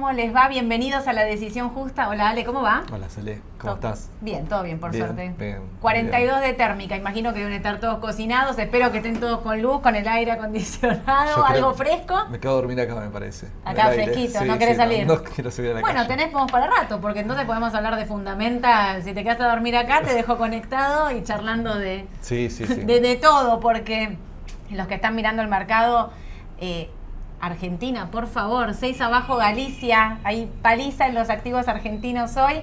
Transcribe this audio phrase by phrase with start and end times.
[0.00, 0.48] ¿cómo les va?
[0.48, 2.08] Bienvenidos a La Decisión Justa.
[2.08, 2.84] Hola Ale, ¿cómo va?
[2.90, 4.08] Hola Cele, ¿cómo estás?
[4.22, 5.34] Bien, todo bien, por Bien, suerte.
[5.36, 9.60] bien, 42 de térmica, imagino que deben estar todos cocinados, espero que estén todos con
[9.60, 12.14] luz, con el aire acondicionado, Yo algo fresco.
[12.30, 13.48] Me quedo a dormir acá, me parece.
[13.62, 15.06] Acá fresquito, Sí, ¿no querés sí, salir?
[15.06, 16.08] No, quiero subir a la Bueno, calle.
[16.16, 19.02] tenés como para rato, porque entonces podemos hablar de fundamental.
[19.02, 22.48] Si te quedas a dormir acá, te dejo conectado y charlando de, sí.
[22.86, 24.16] de, de todo, porque
[24.70, 26.10] los que están mirando el mercado,
[26.58, 26.88] eh,
[27.40, 32.62] Argentina, por favor, seis abajo Galicia, hay paliza en los activos argentinos hoy.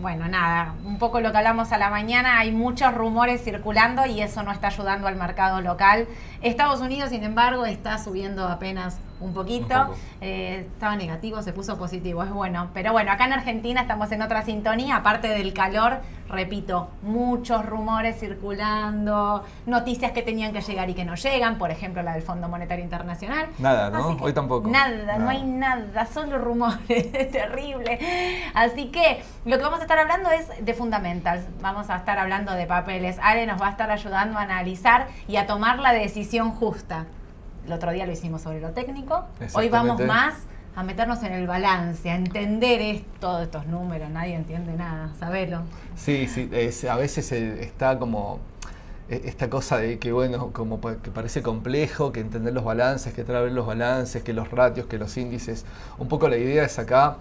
[0.00, 4.20] Bueno, nada, un poco lo que hablamos a la mañana, hay muchos rumores circulando y
[4.20, 6.06] eso no está ayudando al mercado local.
[6.40, 9.94] Estados Unidos, sin embargo, está subiendo apenas un poquito.
[10.20, 12.68] Eh, estaba negativo, se puso positivo, es bueno.
[12.74, 18.18] Pero bueno, acá en Argentina estamos en otra sintonía, aparte del calor, repito, muchos rumores
[18.18, 22.48] circulando, noticias que tenían que llegar y que no llegan, por ejemplo la del Fondo
[22.48, 23.48] Monetario Internacional.
[23.58, 24.16] Nada, ¿no?
[24.20, 24.68] Hoy tampoco.
[24.68, 25.18] Nada, Nada.
[25.18, 27.98] no hay nada, solo rumores, es terrible.
[28.54, 32.52] Así que lo que vamos a estar hablando es de fundamentals, vamos a estar hablando
[32.52, 33.18] de papeles.
[33.22, 37.06] Ale nos va a estar ayudando a analizar y a tomar la decisión justa.
[37.66, 40.34] El otro día lo hicimos sobre lo técnico, hoy vamos más
[40.76, 45.62] a meternos en el balance, a entender es- todos estos números, nadie entiende nada, sabelo.
[45.96, 48.38] Sí, sí, es- a veces eh, está como
[49.08, 53.24] eh, esta cosa de que, bueno, como que parece complejo, que entender los balances, que
[53.24, 55.64] traer los balances, que los ratios, que los índices.
[55.98, 57.16] Un poco la idea es acá,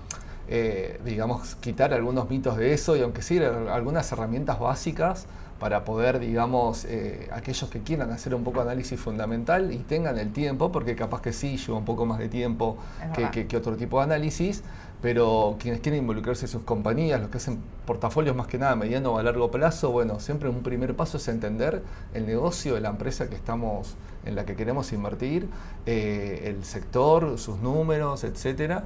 [0.47, 5.25] eh, digamos, quitar algunos mitos de eso y aunque sí, algunas herramientas básicas
[5.59, 10.17] para poder, digamos, eh, aquellos que quieran hacer un poco de análisis fundamental y tengan
[10.17, 13.31] el tiempo, porque capaz que sí lleva un poco más de tiempo que, verdad.
[13.31, 14.63] que- que otro tipo de análisis,
[15.01, 19.11] pero quienes quieren involucrarse en sus compañías, los que hacen portafolios más que nada mediano
[19.13, 21.81] o a largo plazo, bueno, siempre un primer paso es entender
[22.13, 25.47] el negocio de la empresa que estamos, en la que queremos invertir,
[25.85, 28.83] eh, el sector, sus números, etcétera.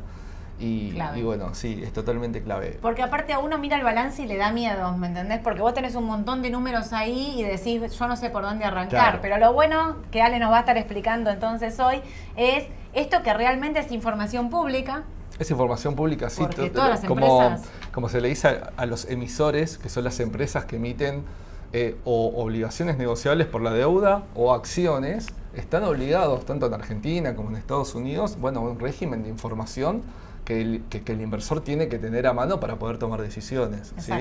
[0.64, 2.78] Y, bueno, sí, es totalmente clave.
[2.82, 5.40] Porque aparte a uno mira el balance y le da miedo, ¿me entendés?
[5.40, 8.64] Porque vos tenés un montón de números ahí y decís, yo no sé por dónde
[8.66, 8.90] arrancar.
[8.90, 9.20] Claro.
[9.22, 12.02] Pero lo bueno que Ale nos va a estar explicando entonces hoy
[12.38, 15.04] es esto que realmente es información pública.
[15.40, 18.72] Es información pública, sí, Porque to- todas las como, empresas- como se le dice a,
[18.78, 21.24] a los emisores, que son las empresas que emiten
[21.74, 27.50] eh, o obligaciones negociables por la deuda o acciones, están obligados, tanto en Argentina como
[27.50, 30.04] en Estados Unidos, bueno, a un régimen de información
[30.46, 33.94] que el, que- que el inversor tiene que tener a mano para poder tomar decisiones.
[33.98, 34.12] ¿sí?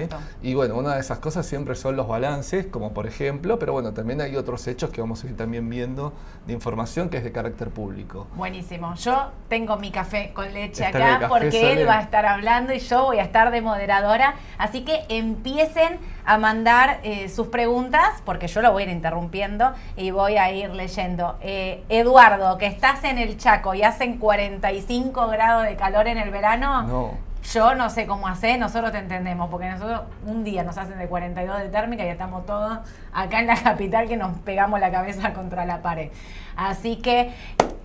[0.43, 3.93] Y bueno, una de esas cosas siempre son los balances, como por ejemplo, pero bueno,
[3.93, 6.13] también hay otros hechos que vamos a ir también viendo
[6.47, 8.27] de información que es de carácter público.
[8.37, 8.95] Buenísimo.
[8.97, 12.79] Yo tengo mi café con leche Está acá porque él va a estar hablando y
[12.79, 14.35] yo voy a estar de moderadora.
[14.59, 19.73] Así que empiecen a mandar eh, sus preguntas porque yo lo voy a ir interrumpiendo
[19.97, 21.39] y voy a ir leyendo.
[21.41, 26.31] Eh, Eduardo, que estás en el Chaco y hacen 45 grados de calor en el
[26.31, 26.83] verano.
[26.85, 27.33] No.
[27.53, 31.09] Yo no sé cómo hacer, nosotros te entendemos, porque nosotros un día nos hacen de
[31.09, 32.79] 42 de térmica y estamos todos
[33.13, 36.11] acá en la capital que nos pegamos la cabeza contra la pared.
[36.55, 37.35] Así que,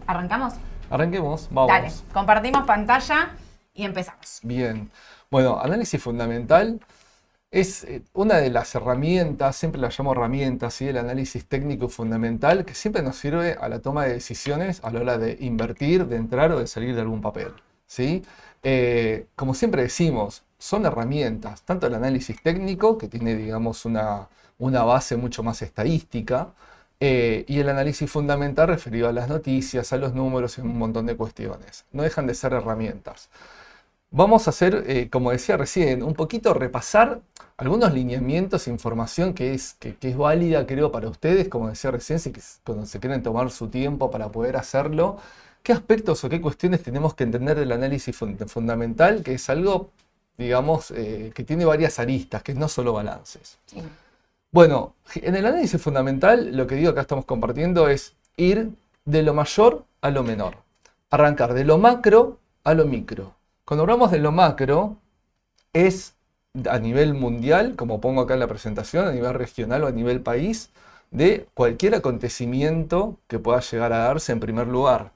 [0.06, 0.54] ¿arrancamos?
[0.92, 1.72] Arranquemos, vamos.
[1.72, 3.32] Dale, compartimos pantalla
[3.74, 4.42] y empezamos.
[4.44, 4.92] Bien.
[5.32, 6.80] Bueno, análisis fundamental
[7.52, 10.88] es eh, una de las herramientas, siempre la llamo herramientas, ¿sí?
[10.88, 15.02] el análisis técnico fundamental, que siempre nos sirve a la toma de decisiones a la
[15.02, 17.54] hora de invertir, de entrar o de salir de algún papel.
[17.88, 18.24] ¿sí?
[18.64, 24.28] Eh, como siempre decimos, son herramientas, tanto el análisis técnico, que tiene, digamos, una,
[24.60, 26.50] una base mucho más estadística,
[27.00, 31.06] eh, y el análisis fundamental referido a las noticias, a los números y un montón
[31.06, 31.86] de cuestiones.
[31.92, 33.30] No dejan de ser herramientas.
[34.10, 37.22] Vamos a hacer, eh, como decía recién, un poquito repasar
[37.58, 41.92] algunos lineamientos e información que es, que, que es válida, creo, para ustedes, como decía
[41.92, 42.32] recién, si
[42.64, 45.18] cuando se quieren tomar su tiempo para poder hacerlo.
[45.62, 49.24] ¿Qué aspectos o qué cuestiones tenemos que entender del análisis fun- fundamental?
[49.24, 49.90] Que es algo,
[50.38, 53.58] digamos, eh, que tiene varias aristas, que no solo balances.
[54.52, 58.72] Bueno, en el análisis fundamental, lo que digo acá estamos compartiendo es ir
[59.06, 60.58] de lo mayor a lo menor.
[61.10, 63.37] Arrancar de lo macro a lo micro.
[63.68, 64.96] Cuando hablamos de lo macro,
[65.74, 66.16] es
[66.70, 70.22] a nivel mundial, como pongo acá en la presentación, a nivel regional o a nivel
[70.22, 70.70] país,
[71.12, 75.12] de cualquier acontecimiento que pueda llegar a darse en primer lugar.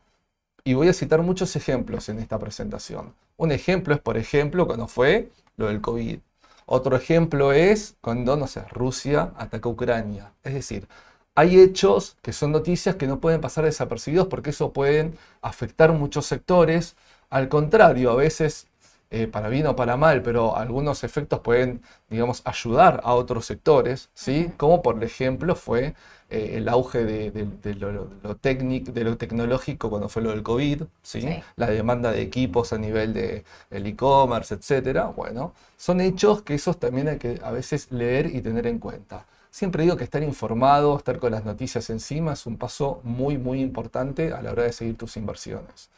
[0.65, 3.13] Y voy a citar muchos ejemplos en esta presentación.
[3.37, 6.19] Un ejemplo es, por ejemplo, cuando fue lo del COVID.
[6.65, 10.33] Otro ejemplo es cuando, no sé, Rusia ataca a Ucrania.
[10.43, 10.89] Es decir,
[11.35, 16.25] hay hechos que son noticias que no pueden pasar desapercibidos porque eso pueden afectar muchos
[16.25, 16.97] sectores.
[17.31, 18.67] Al contrario, a veces
[19.09, 24.09] eh, para bien o para mal, pero algunos efectos pueden, digamos, ayudar a otros sectores,
[24.13, 24.51] ¿sí?
[24.57, 25.95] Como por ejemplo fue
[26.29, 31.27] eh, el auge de, lo, técnico, de lo tecnológico cuando fue lo del COVID, ¿sí?
[31.57, 35.05] La demanda de equipos a nivel de e-commerce, etcétera.
[35.07, 39.25] Bueno, son hechos que esos también hay que a veces leer y tener en cuenta.
[39.49, 43.61] Siempre digo que estar informado, estar con las noticias encima es un paso muy, muy
[43.61, 45.89] importante a la hora de seguir tus inversiones.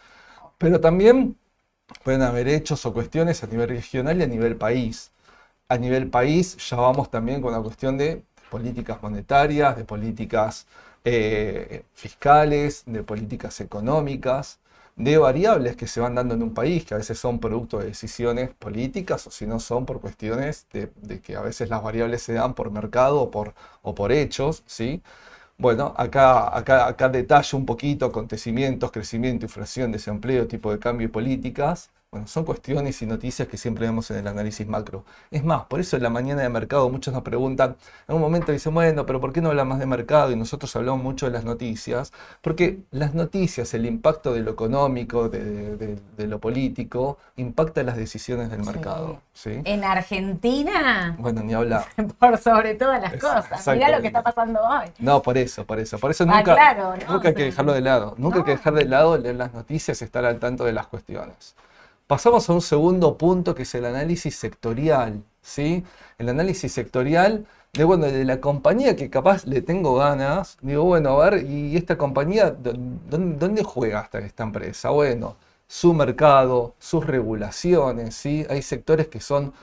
[0.57, 1.38] Pero también
[2.03, 5.11] pueden haber hechos o cuestiones a nivel regional y a nivel país.
[5.69, 10.67] A nivel país ya vamos también con la cuestión de políticas monetarias, de políticas
[11.05, 14.59] eh, fiscales, de políticas económicas,
[14.95, 17.88] de variables que se van dando en un país, que a veces son producto de
[17.88, 20.89] decisiones políticas o si no son por cuestiones de,
[21.21, 25.01] que a veces las variables se dan por mercado o por, o por hechos, ¿sí?
[25.57, 31.11] Bueno, acá, acá, acá detallo un poquito acontecimientos, crecimiento, inflación, desempleo, tipo de cambio y
[31.11, 31.91] políticas.
[32.13, 35.04] Bueno, son cuestiones y noticias que siempre vemos en el análisis macro.
[35.31, 37.75] Es más, por eso en la mañana de mercado muchos nos preguntan,
[38.07, 40.31] en un momento dicen, bueno, pero ¿por qué no habla más de mercado?
[40.31, 45.27] Y nosotros hablamos mucho de las noticias, porque las noticias, el impacto de lo económico,
[45.27, 49.19] de, lo político, impacta las decisiones del mercado.
[49.33, 49.62] ¿sí?
[49.63, 51.86] En Argentina, bueno, ni hablar.
[52.19, 53.68] por sobre todas las cosas.
[53.69, 54.86] Mirá lo que está pasando hoy.
[55.00, 55.98] No, por eso, por eso.
[55.98, 56.75] Por eso ah, nunca,
[57.12, 58.13] nunca hay que dejarlo de lado.
[58.19, 60.86] Nunca hay que dejar de lado leer las noticias y estar al tanto de las
[60.86, 61.56] cuestiones.
[62.07, 65.23] Pasamos a un segundo punto que es el análisis sectorial.
[65.41, 65.83] ¿sí?
[66.17, 70.57] El análisis sectorial de, bueno, de la compañía que capaz le tengo ganas.
[70.61, 74.89] Digo, bueno, a ver, ¿y esta compañía dónde, juega hasta esta empresa?
[74.89, 78.15] Bueno, su mercado, sus regulaciones.
[78.15, 78.45] ¿sí?
[78.50, 79.53] Hay sectores que son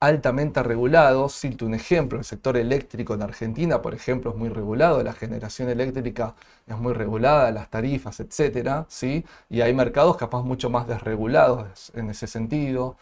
[0.00, 1.38] altamente regulados.
[1.40, 5.68] Cito un ejemplo, el sector eléctrico en Argentina, por ejemplo, es muy regulado, la generación
[5.70, 6.34] eléctrica
[6.66, 9.24] es muy regulada, las tarifas, etcétera, ¿sí?
[9.48, 12.96] Y hay mercados capaz mucho más desregulados en ese sentido.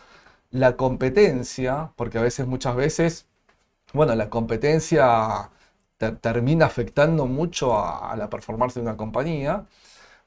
[0.51, 3.27] La competencia, porque a veces, muchas veces,
[3.93, 5.51] bueno, la competencia
[6.21, 9.67] termina afectando mucho a la performance de una compañía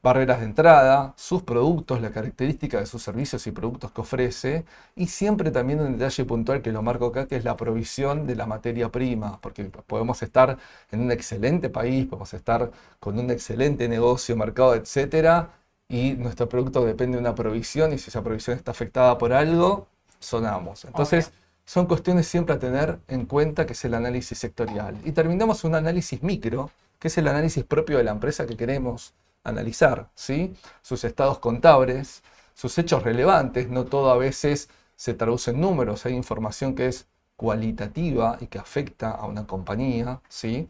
[0.07, 4.65] barreras de entrada, sus productos, la característica de sus servicios y productos que ofrece,
[4.95, 8.35] y siempre también un detalle puntual que lo marco acá, que es la provisión de
[8.35, 10.57] la materia prima, porque podemos estar
[10.91, 15.49] en un excelente país, podemos estar con un excelente negocio, mercado, etcétera,
[15.89, 19.87] y nuestro producto depende de una provisión, y si esa provisión está afectada por algo,
[20.19, 20.85] sonamos.
[20.85, 21.31] Entonces,
[21.65, 24.97] son cuestiones siempre a tener en cuenta, que es el análisis sectorial.
[25.03, 29.13] Y terminamos un análisis micro, que es el análisis propio de la empresa que queremos
[29.49, 30.53] analizar, ¿sí?
[30.81, 32.23] Sus estados contables,
[32.53, 37.07] sus hechos relevantes, no todo a veces se traduce en números, hay información que es
[37.35, 40.69] cualitativa y que afecta a una compañía, ¿sí?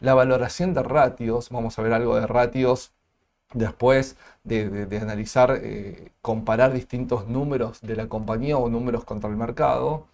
[0.00, 2.92] La valoración de ratios, vamos a ver algo de ratios
[3.54, 10.06] después de, analizar, eh, comparar distintos números de la compañía o números contra el mercado.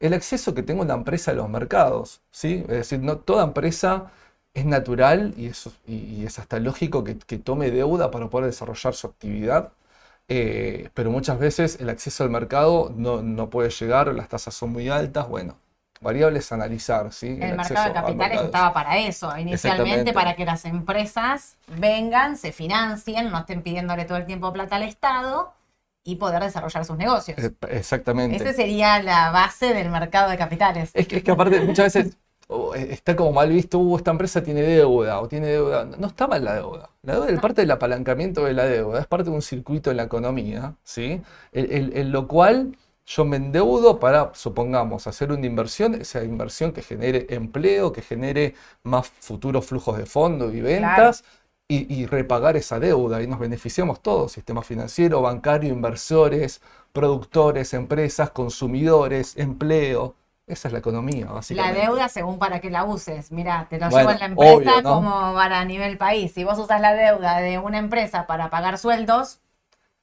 [0.00, 2.64] El acceso que tenga una empresa a los mercados, ¿sí?
[2.68, 4.12] Es decir, no toda empresa
[4.58, 9.06] es natural y, eso, y, es hasta lógico que, tome deuda para poder desarrollar su
[9.06, 9.72] actividad,
[10.28, 14.88] eh, pero muchas veces el acceso al mercado no, puede llegar, las tasas son muy
[14.88, 15.56] altas, bueno,
[16.00, 17.12] variables a analizar.
[17.12, 17.38] ¿sí?
[17.40, 23.30] El, mercado de capitales estaba para eso, inicialmente para que las empresas vengan, se financien,
[23.30, 25.52] no estén pidiéndole todo el tiempo plata al Estado
[26.04, 27.38] y poder desarrollar sus negocios.
[27.68, 28.36] Exactamente.
[28.36, 30.90] Esa sería la base del mercado de capitales.
[30.94, 32.16] Es que, es que aparte muchas veces
[32.50, 35.84] eh, está como mal visto, uh, esta empresa tiene deuda o tiene deuda.
[35.84, 36.90] No está mal la deuda.
[37.02, 39.98] La deuda es parte del apalancamiento de la deuda, es parte de un circuito en
[39.98, 41.20] la economía, ¿sí?
[41.52, 42.76] En, lo cual
[43.06, 48.54] yo me endeudo para, supongamos, hacer una inversión, esa inversión que genere empleo, que genere
[48.82, 51.24] más futuros flujos de fondos y ventas.
[51.70, 56.62] Y, y, repagar esa deuda y nos beneficiamos todos, sistema financiero, bancario, inversores,
[56.94, 60.14] productores, empresas, consumidores, empleo.
[60.48, 61.78] Esa es la economía, básicamente.
[61.78, 63.30] La deuda según para que la uses.
[63.30, 66.32] Mira, te lo llevo en la empresa como para nivel país.
[66.32, 69.40] Si vos usas la deuda de una empresa para pagar sueldos,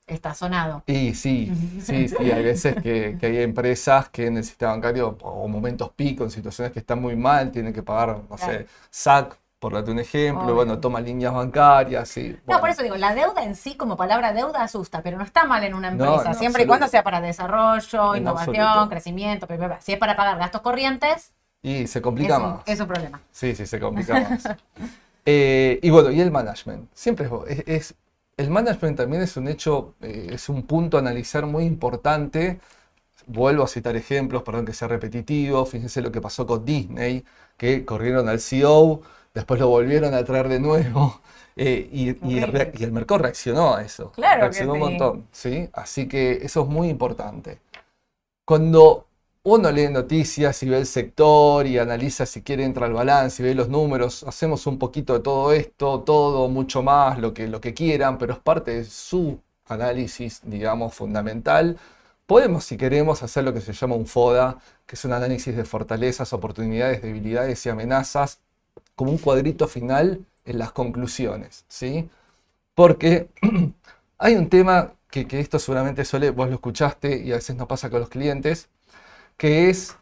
[0.07, 0.83] está sonado.
[0.85, 2.31] Y sí, sí, sí.
[2.31, 6.71] Hay veces que, hay empresas que en el sistema bancario, o momentos pico, en situaciones
[6.71, 10.77] que están muy mal, tienen que pagar, no sé, SAC por darte un ejemplo, bueno,
[10.77, 12.15] toma líneas bancarias.
[12.17, 15.23] y No, por eso digo, la deuda en sí como palabra deuda asusta, pero no
[15.23, 19.47] está mal en una empresa, siempre y cuando sea para desarrollo, innovación, crecimiento,
[19.79, 21.33] si es para pagar gastos corrientes.
[21.63, 22.59] Y se complica más.
[22.67, 23.19] Es un problema.
[23.31, 24.55] Sí, sí, se complica más.
[25.25, 26.87] Eh, y bueno, y el management.
[26.93, 27.27] Siempre
[27.65, 27.95] es,
[28.37, 32.59] el management también es un hecho, eh, es un punto a analizar muy importante.
[33.25, 35.65] Vuelvo a citar ejemplos, perdón que sea repetitivo.
[35.65, 37.25] Fíjense lo que pasó con Disney,
[37.57, 39.01] que corrieron al CEO
[39.35, 41.21] después lo volvieron a traer de nuevo.
[41.55, 42.71] eh, y, y el, Horrible.
[42.79, 44.11] y el mercado reaccionó a eso.
[44.13, 45.27] Claro que reaccionó un montón.
[45.31, 45.69] ¿sí?
[45.73, 47.59] Así que eso es muy importante.
[48.45, 49.05] Cuando
[49.43, 53.45] uno lee noticias y ve el sector y analiza si quiere entra al balance y
[53.45, 57.61] ve los números, hacemos un poquito de todo esto, todo, mucho más, lo que, lo
[57.61, 61.77] que quieran, pero es parte de su análisis, digamos, fundamental.
[62.25, 65.63] Podemos, si queremos, hacer lo que se llama un FODA, que es un análisis de
[65.63, 68.39] fortalezas, oportunidades, debilidades y amenazas,
[68.95, 72.09] como un cuadrito final en las conclusiones, ¿sí?
[72.75, 73.29] Porque
[74.19, 77.67] hay un tema que, que esto seguramente suele, vos lo escuchaste y a veces nos
[77.67, 78.69] pasa con los clientes,
[79.37, 79.97] que es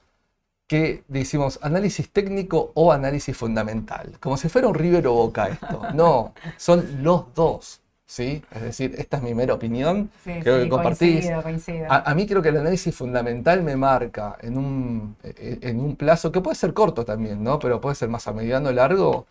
[0.67, 5.83] que decimos análisis técnico o análisis fundamental, como si fuera un River o Boca esto.
[5.93, 7.81] No, son los dos,
[8.13, 8.43] ¿sí?
[8.51, 11.25] Es decir, esta es mi mera opinión, Sí, creo sí, que compartís.
[11.25, 11.85] coincido, coincido.
[11.87, 15.95] A, a mí creo que el análisis fundamental me marca en un, eh, en un
[15.95, 17.59] plazo que puede ser corto también, ¿no?
[17.59, 19.25] Pero puede ser más a mediano o largo,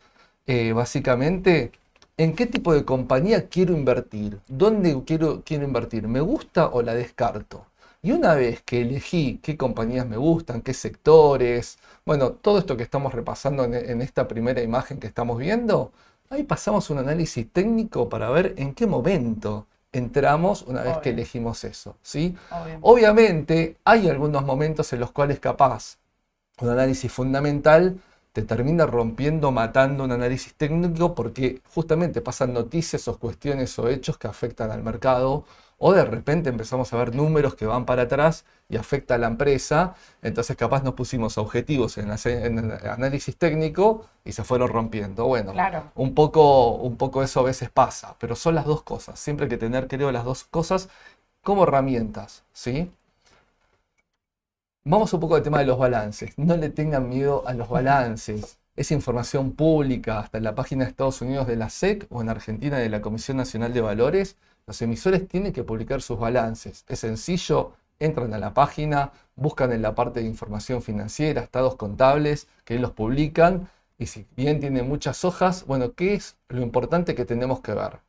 [0.47, 1.73] eh, básicamente,
[2.17, 4.41] ¿en qué tipo de compañía quiero invertir?
[4.49, 6.09] ¿Dónde quiero, quiero invertir?
[6.09, 7.67] ¿Me gusta o la descarto?
[8.03, 12.83] Y una vez que elegí qué compañías me gustan, qué sectores, bueno, todo esto que
[12.83, 15.93] estamos repasando en, en esta primera imagen que estamos viendo,
[16.33, 21.65] ahí pasamos un análisis técnico para ver en qué momento entramos una vez que elegimos
[21.65, 22.35] eso, ¿sí?
[22.51, 22.79] Obvio.
[22.81, 25.99] Obviamente hay algunos momentos en los cuales capaz
[26.61, 28.01] un análisis fundamental
[28.33, 34.17] te termina rompiendo, matando un análisis técnico porque justamente pasan noticias o cuestiones o hechos
[34.17, 35.45] que afectan al mercado
[35.85, 39.27] o de repente empezamos a ver números que van para atrás y afecta a la
[39.27, 45.27] empresa, entonces capaz nos pusimos objetivos en, en el análisis técnico y se fueron rompiendo.
[45.27, 45.91] Bueno, Claro.
[45.97, 49.19] un poco, un poco eso a veces pasa, pero son las dos cosas.
[49.19, 50.89] Siempre hay que tener, creo, las dos cosas
[51.43, 52.89] como herramientas, ¿sí?
[54.85, 56.33] Vamos un poco al tema de los balances.
[56.39, 58.59] No le tengan miedo a los balances.
[58.77, 62.29] Es información pública, hasta en la página de Estados Unidos de la SEC o en
[62.29, 64.37] Argentina de la Comisión Nacional de Valores.
[64.66, 66.85] Los emisores tienen que publicar sus balances.
[66.88, 72.49] Es sencillo, entran a la página, buscan en la parte de información financiera, estados contables,
[72.64, 73.69] que los publican.
[73.99, 78.00] Y si bien tiene muchas hojas, bueno, ¿qué es lo importante que tenemos que ver?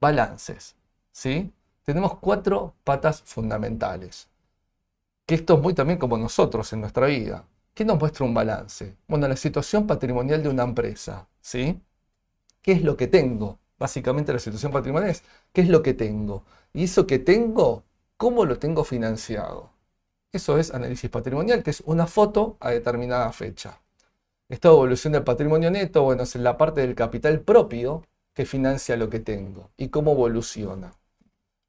[0.00, 0.76] Balances,
[1.12, 1.52] ¿sí?
[1.84, 4.28] Tenemos cuatro patas fundamentales
[5.28, 7.44] que esto es muy también como nosotros en nuestra vida.
[7.74, 8.96] ¿Qué nos muestra un balance?
[9.06, 11.78] Bueno, la situación patrimonial de una empresa, ¿sí?
[12.62, 13.58] ¿Qué es lo que tengo?
[13.78, 16.44] Básicamente la situación patrimonial es ¿qué es lo que tengo?
[16.72, 17.84] Y eso que tengo,
[18.16, 19.70] ¿cómo lo tengo financiado?
[20.32, 23.80] Eso es análisis patrimonial, que es una foto a determinada fecha.
[24.48, 28.04] Esta evolución del patrimonio neto, bueno, es la parte del capital propio
[28.34, 30.92] que financia lo que tengo y cómo evoluciona.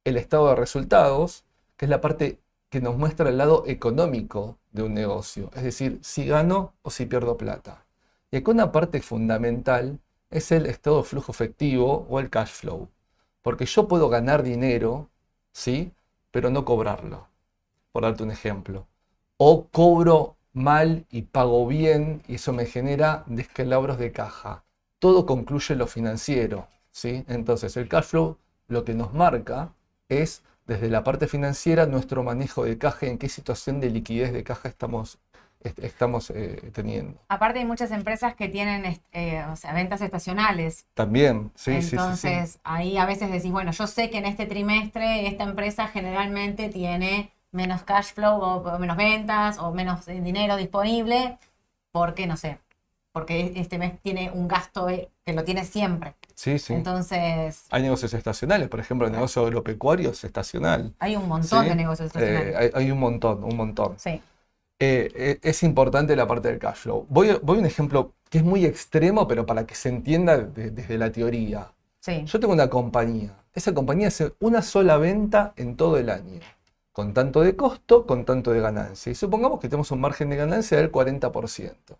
[0.04, 1.46] El estado de resultados,
[1.78, 2.40] que es la parte
[2.70, 7.06] que nos muestra el lado económico de un negocio, es decir, si gano o si
[7.06, 7.86] pierdo plata.
[8.32, 10.00] Y acá una parte fundamental
[10.30, 12.90] es el estado de flujo efectivo o el cash flow,
[13.42, 15.10] porque yo puedo ganar dinero,
[15.52, 15.92] ¿sí?
[16.32, 17.28] Pero no cobrarlo,
[17.92, 18.88] por darte un ejemplo.
[19.38, 24.64] O cobro mal y pago bien y eso me genera descalabros de caja.
[25.00, 27.24] Todo concluye lo financiero, ¿sí?
[27.28, 29.74] Entonces el cash flow lo que nos marca
[30.10, 34.44] es desde la parte financiera nuestro manejo de caja, en qué situación de liquidez de
[34.44, 35.18] caja estamos,
[35.64, 37.20] est- estamos eh, teniendo.
[37.30, 40.86] Aparte hay muchas empresas que tienen eh, o sea, ventas estacionales.
[40.94, 41.96] También, sí, sí, sí, sí.
[41.96, 46.70] Entonces, ahí a veces decís, bueno, yo sé que en este trimestre esta empresa generalmente
[46.70, 51.38] tiene menos cash flow o, menos ventas o menos eh, dinero disponible
[51.92, 52.60] porque, no sé,
[53.12, 56.16] porque este mes tiene un gasto eh, que lo tiene siempre.
[56.36, 56.74] Sí, sí.
[56.74, 60.94] Entonces, Hay negocios estacionales, por ejemplo, el negocio agropecuario es estacional.
[61.00, 62.56] hay un montón Sí, de negocios Eh, estacionales.
[62.56, 64.00] hay, hay un montón, un montón.
[64.00, 64.22] Sí,
[64.82, 67.06] Eh, eh, es importante la parte del cash flow.
[67.10, 70.38] Voy, a- voy a un ejemplo que es muy extremo, pero para que se entienda
[70.38, 71.74] de- desde la teoría.
[72.00, 72.24] sí.
[72.26, 73.36] Yo tengo una compañía.
[73.54, 76.40] Esa compañía hace una sola venta en todo el año.
[76.94, 79.12] Con tanto de costo, con tanto de ganancia.
[79.12, 82.00] Y supongamos que tenemos un margen de ganancia del 40%.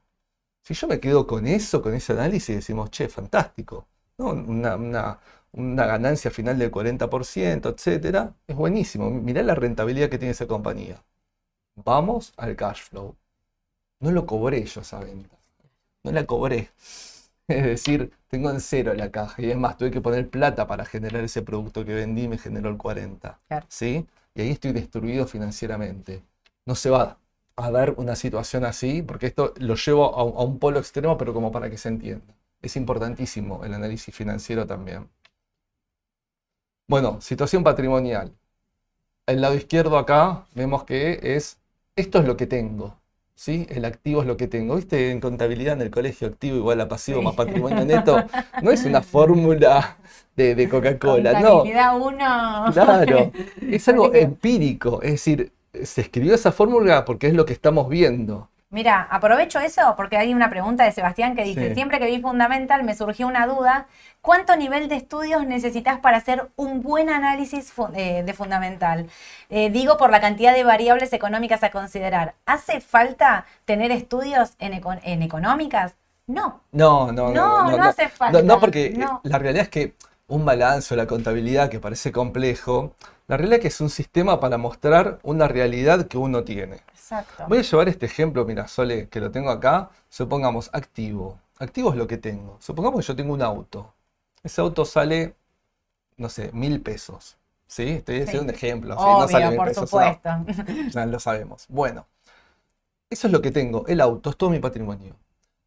[0.64, 3.88] Si yo me quedo con eso, con ese análisis, decimos, che, fantástico.
[4.18, 4.30] ¿no?
[4.32, 5.20] Una, una-
[5.52, 9.10] una ganancia final del 40%, etcétera, es buenísimo.
[9.10, 11.04] Mirá la rentabilidad que tiene esa compañía.
[11.84, 13.16] Vamos al cash flow.
[14.00, 15.38] No lo cobré yo esa venta.
[16.04, 16.70] No la cobré.
[17.50, 19.42] Es decir, tengo en cero la caja.
[19.42, 22.38] Y es más, tuve que poner plata para generar ese producto que vendí y me
[22.38, 23.40] generó el 40.
[23.48, 23.66] Claro.
[23.70, 24.06] ¿Sí?
[24.36, 26.22] Y ahí estoy destruido financieramente.
[26.66, 27.18] No se va
[27.56, 31.18] a dar una situación así, porque esto lo llevo a un, a un polo extremo,
[31.18, 32.36] pero como para que se entienda.
[32.62, 35.10] Es importantísimo el análisis financiero también.
[36.88, 38.36] Bueno, situación patrimonial.
[39.28, 41.59] El lado izquierdo acá vemos que es,
[42.00, 42.96] esto es lo que tengo.
[43.40, 43.66] ¿sí?
[43.70, 44.76] El activo es lo que tengo.
[44.76, 45.12] ¿Viste?
[45.12, 48.22] En contabilidad en el colegio, activo igual a pasivo más patrimonio neto.
[48.62, 49.98] No es una fórmula
[50.36, 51.50] de, de Coca-Cola, no.
[51.50, 52.74] Contabilidad uno.
[52.74, 55.02] Claro, es algo empírico.
[55.02, 55.54] Es decir,
[55.84, 58.50] se escribió esa fórmula porque es lo que estamos viendo.
[58.72, 61.74] Mira, aprovecho eso porque hay una pregunta de Sebastián que dice, Sí.
[61.74, 63.88] siempre que vi Fundamental me surgió una duda,
[64.22, 69.08] ¿cuánto nivel de estudios necesitas para hacer un buen análisis fu- eh, de Fundamental?
[69.50, 72.36] Eh, digo por la cantidad de variables económicas a considerar.
[72.46, 75.96] ¿Hace falta tener estudios en, eco- en económicas?
[76.28, 76.62] No.
[76.72, 79.22] No, no, No, no hace falta, No, no, porque eh, no.
[79.24, 79.96] la realidad es que
[80.28, 82.94] un balance o la contabilidad que parece complejo,
[83.30, 86.78] la realidad es que es un sistema para mostrar una realidad que uno tiene.
[86.90, 87.46] Exacto.
[87.48, 89.92] Voy a llevar este ejemplo, mira, Sole, que lo tengo acá.
[90.10, 91.38] Supongamos activo.
[91.60, 92.58] Activo es lo que tengo.
[92.60, 93.94] Supongamos que yo tengo un auto.
[94.42, 95.36] Ese auto sale,
[96.18, 97.38] no sé, mil pesos.
[97.68, 97.90] ¿Sí?
[97.90, 98.96] Estoy haciendo un ejemplo.
[98.96, 99.04] ¿sí?
[99.06, 100.30] No sale mil por pesos supuesto.
[101.06, 101.68] Lo sabemos.
[101.70, 102.08] Bueno,
[103.12, 103.86] eso es lo que tengo.
[103.86, 105.16] El auto es todo mi patrimonio.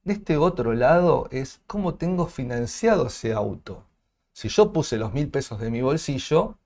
[0.02, 3.85] De este otro lado es cómo tengo financiado ese auto.
[4.32, 6.58] Si yo puse los mil pesos de mi bolsillo,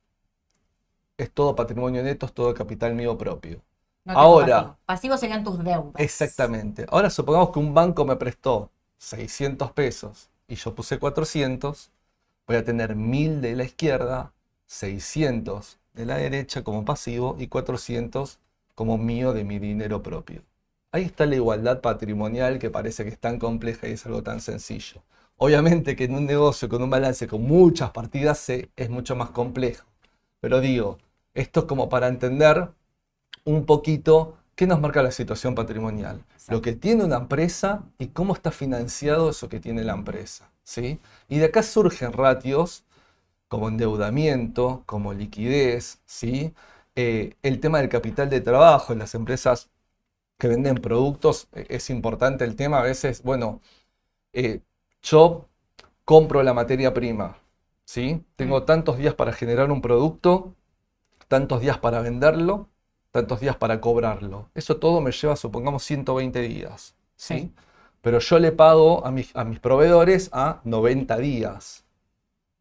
[1.18, 3.62] es todo patrimonio neto, es todo capital mío propio.
[4.04, 4.56] No Ahora.
[4.56, 4.78] pasivo.
[4.86, 5.92] Pasivos serían tus deudas.
[5.96, 6.86] Exactamente.
[6.90, 11.90] Ahora supongamos que un banco me prestó 600 pesos y yo puse 400,
[12.46, 14.32] voy a tener 1000 de la izquierda,
[14.66, 18.38] 600 de la derecha como pasivo y 400
[18.74, 20.42] como mío de mi dinero propio.
[20.92, 24.40] Ahí está la igualdad patrimonial que parece que es tan compleja y es algo tan
[24.40, 25.02] sencillo.
[25.36, 29.86] Obviamente que en un negocio con un balance con muchas partidas es mucho más complejo.
[30.40, 30.98] Pero digo,
[31.36, 32.70] esto es como para entender
[33.44, 38.34] un poquito qué nos marca la situación patrimonial, lo que tiene una empresa y cómo
[38.34, 41.00] está financiado eso que tiene la empresa, ¿sí?
[41.28, 42.84] Y de acá surgen ratios
[43.48, 46.54] como endeudamiento, como liquidez, ¿sí?
[46.96, 49.70] Eh, el tema del capital de trabajo en las empresas
[50.38, 53.60] que venden productos, eh, es importante el tema a veces, bueno,
[54.32, 54.62] eh,
[55.02, 55.48] yo
[56.04, 57.38] compro la materia prima,
[57.84, 58.24] ¿sí?
[58.36, 60.54] Tengo tantos días para generar un producto,
[61.28, 62.68] tantos días para venderlo,
[63.10, 64.50] tantos días para cobrarlo.
[64.54, 67.38] Eso todo me lleva, supongamos, 120 días, ¿sí?
[67.38, 67.54] Sí.
[68.02, 71.84] Pero yo le pago a mis, a mis proveedores a 90 días.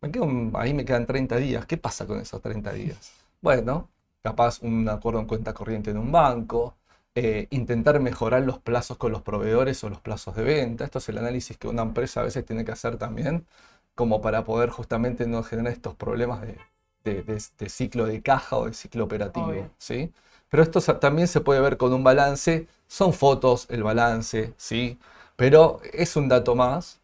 [0.02, 1.66] Me quedo, ahí me quedan 30 días.
[1.66, 3.14] ¿Qué pasa con esos 30 días?
[3.42, 3.90] Bueno,
[4.24, 6.78] capaz un acuerdo en cuenta corriente en un banco,
[7.16, 10.86] eh, intentar mejorar los plazos con los proveedores o los plazos de venta.
[10.86, 13.48] Esto es el análisis que una empresa a veces tiene que hacer también,
[13.96, 16.58] como para poder justamente no generar estos problemas de,
[17.06, 19.72] de- de- de ciclo de caja o de ciclo operativo, Obvio.
[19.78, 20.12] ¿sí?
[20.50, 22.68] Pero esto también se puede ver con un balance.
[22.88, 25.00] Son fotos, el balance, ¿sí?
[25.36, 27.00] Pero es un dato más.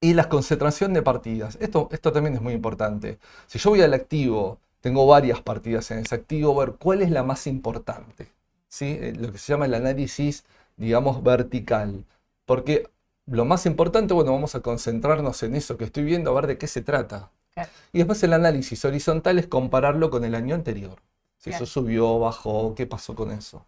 [0.00, 1.56] Y la concentración de partidas.
[1.60, 3.18] Esto, esto también es muy importante.
[3.46, 7.22] Si yo voy al activo, tengo varias partidas en ese activo, ver cuál es la
[7.22, 8.28] más importante.
[8.68, 8.98] ¿sí?
[9.00, 10.44] Eh, Lo que se llama el análisis,
[10.76, 12.04] digamos, vertical.
[12.44, 12.88] Porque
[13.26, 16.58] lo más importante, bueno, vamos a concentrarnos en eso que estoy viendo, a ver de
[16.58, 17.30] qué se trata.
[17.54, 17.70] Claro.
[17.92, 21.00] Y después el análisis horizontal es compararlo con el año anterior.
[21.38, 21.64] Si Claro.
[21.64, 23.64] eso subió, bajó, qué pasó con eso.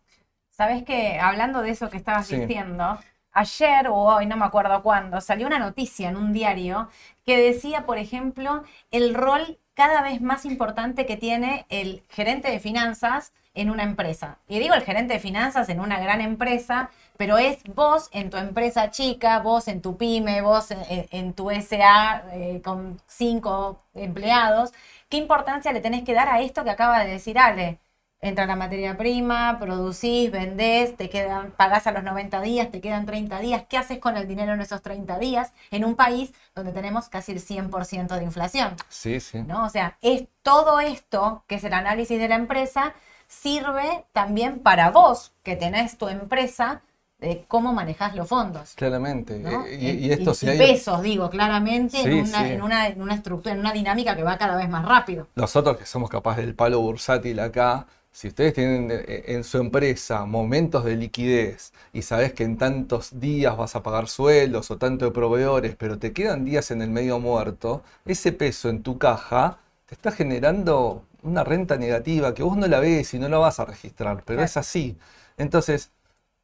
[0.50, 2.36] Sabes que hablando de eso que estabas Sí.
[2.36, 2.98] diciendo,
[3.32, 6.88] ayer o hoy, no me acuerdo cuándo, salió una noticia en un diario
[7.24, 12.58] que decía, por ejemplo, el rol cada vez más importante que tiene el gerente de
[12.60, 14.38] finanzas en una empresa.
[14.48, 18.36] Y digo el gerente de finanzas en una gran empresa, pero es vos en tu
[18.36, 24.72] empresa chica, vos en tu pyme, vos en, tu SA eh, con cinco empleados.
[25.08, 27.78] ¿Qué importancia le tenés que dar a esto que acaba de decir Ale?
[28.20, 33.04] Entra la materia prima, producís, vendés, te quedan, pagás a los 90 días, te quedan
[33.04, 33.64] 30 días.
[33.68, 37.32] ¿Qué haces con el dinero en esos 30 días en un país donde tenemos casi
[37.32, 38.74] el 100% de inflación?
[38.88, 39.42] Sí, sí.
[39.42, 39.66] ¿no?
[39.66, 42.94] O sea, es todo esto, que es el análisis de la empresa,
[43.28, 46.82] sirve también para vos, que tenés tu empresa,
[47.18, 48.74] de cómo manejás los fondos.
[48.74, 49.38] Claramente.
[49.38, 49.64] ¿no?
[49.66, 52.52] Eh, Y, y esto pesos, digo, claramente, Sí, en, una, sí.
[52.52, 55.26] en, una, en una estructura, en una dinámica que va cada vez más rápido.
[55.34, 60.24] Nosotros que somos capaces del palo bursátil acá, si ustedes tienen eh, en su empresa
[60.26, 65.04] momentos de liquidez y sabes que en tantos días vas a pagar sueldos o tanto
[65.06, 69.58] de proveedores, pero te quedan días en el medio muerto, ese peso en tu caja
[69.86, 73.60] te está generando una renta negativa que vos no la ves y no la vas
[73.60, 74.44] a registrar, pero Claro.
[74.44, 74.96] es así.
[75.36, 75.90] Entonces,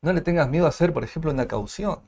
[0.03, 2.01] no le tengas miedo a hacer, por ejemplo, una caución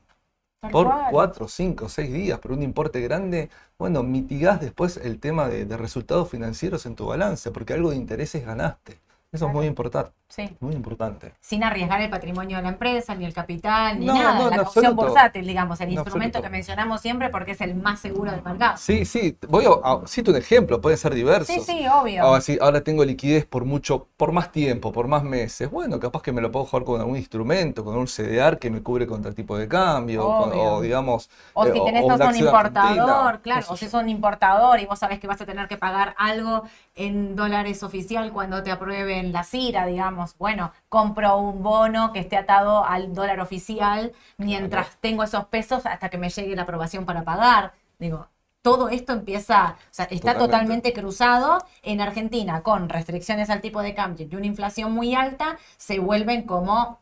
[0.61, 1.05] Tal por cual.
[1.05, 5.77] cuatro, cinco, seis días, por un importe grande, bueno, mitigás después el tema de, de
[5.77, 8.99] resultados financieros en tu balance, porque algo de intereses ganaste.
[9.31, 10.11] Eso es muy importante.
[10.35, 10.49] Sí.
[10.59, 11.33] Muy importante.
[11.39, 14.39] Sin arriesgar el patrimonio de la empresa, ni el capital, ni No, nada.
[14.39, 16.41] no, la opción bursátil, digamos, el En instrumento absoluto.
[16.41, 18.75] que mencionamos siempre porque es el más seguro del mercado.
[18.77, 19.37] Sí, sí.
[19.47, 21.47] Voy a, a- cito un ejemplo, pueden ser diversos.
[21.47, 22.21] Sí, sí, obvio.
[22.23, 25.69] Ahora, sí, ahora tengo liquidez por mucho, por más tiempo, por más meses.
[25.71, 28.81] Bueno, capaz que me lo puedo jugar con algún instrumento, con un CDR que me
[28.83, 31.29] cubre contra el tipo de cambio, con- o digamos.
[31.53, 34.79] O eh, si tenés una sos un importador, argentina, claro, o si sos un importador
[34.79, 36.63] y vos sabés que vas a tener que pagar algo
[36.95, 40.24] en dólares oficial cuando te aprueben la CIRA, digamos.
[40.37, 44.99] Bueno, compro un bono que esté atado al dólar oficial mientras Claro.
[45.01, 47.73] tengo esos pesos hasta que me llegue la aprobación para pagar.
[47.99, 48.27] Digo,
[48.61, 50.45] todo esto empieza, o sea, está Totalmente.
[50.45, 55.57] totalmente cruzado en Argentina con restricciones al tipo de cambio y una inflación muy alta,
[55.77, 56.99] se vuelven como,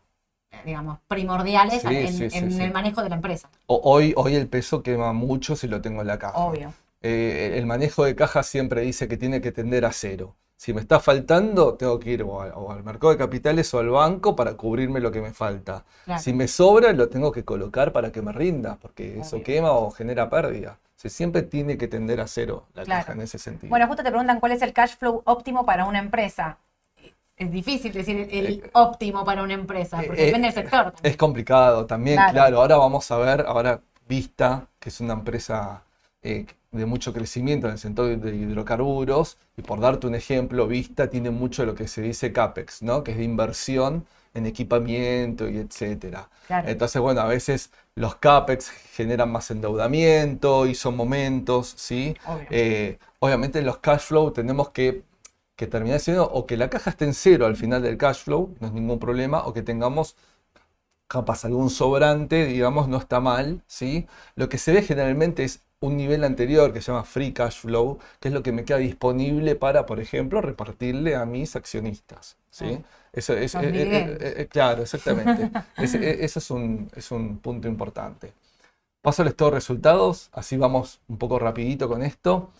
[0.65, 2.61] digamos, primordiales Sí, en, sí, sí, en sí.
[2.61, 3.49] el manejo de la empresa.
[3.65, 6.37] O- Hoy, hoy el peso quema mucho si lo tengo en la caja.
[6.37, 6.73] Obvio.
[7.01, 10.35] Eh, el manejo de caja siempre dice que tiene que tender a cero.
[10.63, 12.39] Si me está faltando, tengo que ir o,
[12.71, 15.83] al mercado de capitales o al banco para cubrirme lo que me falta.
[16.05, 16.21] Claro.
[16.21, 19.43] Si me sobra, lo tengo que colocar para que me rinda, porque eso Obvio.
[19.45, 20.79] quema o genera pérdida.
[20.81, 23.01] O sea, siempre tiene que tender a cero la Claro.
[23.01, 23.69] caja en ese sentido.
[23.71, 26.57] Bueno, justo te preguntan cuál es el cash flow óptimo para una empresa.
[27.35, 30.83] Es difícil decir el, Eh, óptimo para una empresa, porque eh, depende del sector.
[30.93, 31.11] también.
[31.11, 32.31] Es complicado también, Claro.
[32.31, 32.61] claro.
[32.61, 35.83] Ahora vamos a ver, ahora Vista, que es una empresa
[36.23, 41.09] eh, de mucho crecimiento en el sector de hidrocarburos, y por darte un ejemplo, Vista
[41.09, 43.03] tiene mucho de lo que se dice CAPEX, ¿no?
[43.03, 46.29] Que es de inversión en equipamiento y etcétera.
[46.47, 46.67] Claro.
[46.67, 52.15] Entonces, bueno, a veces los CAPEX generan más endeudamiento y son momentos, ¿sí?
[52.25, 52.47] Obvio.
[52.49, 55.03] Eh, obviamente los cash flow tenemos que,
[55.55, 58.55] que terminar siendo o que la caja esté en cero al final del cash flow,
[58.59, 60.15] no es ningún problema, o que tengamos
[61.07, 64.07] capaz algún sobrante, digamos, no está mal, ¿sí?
[64.35, 67.99] Lo que se ve generalmente es un nivel anterior que se llama free cash flow,
[68.21, 72.79] que es lo que me queda disponible para, por ejemplo, repartirle a mis accionistas, ¿sí?
[72.79, 72.85] Ah.
[73.11, 75.51] Eso es, eh, eh, eh, claro, exactamente.
[75.77, 78.33] Ese, eso es un, es un punto importante.
[79.01, 82.51] Paso al estado de resultados, así vamos un poco rapidito con esto.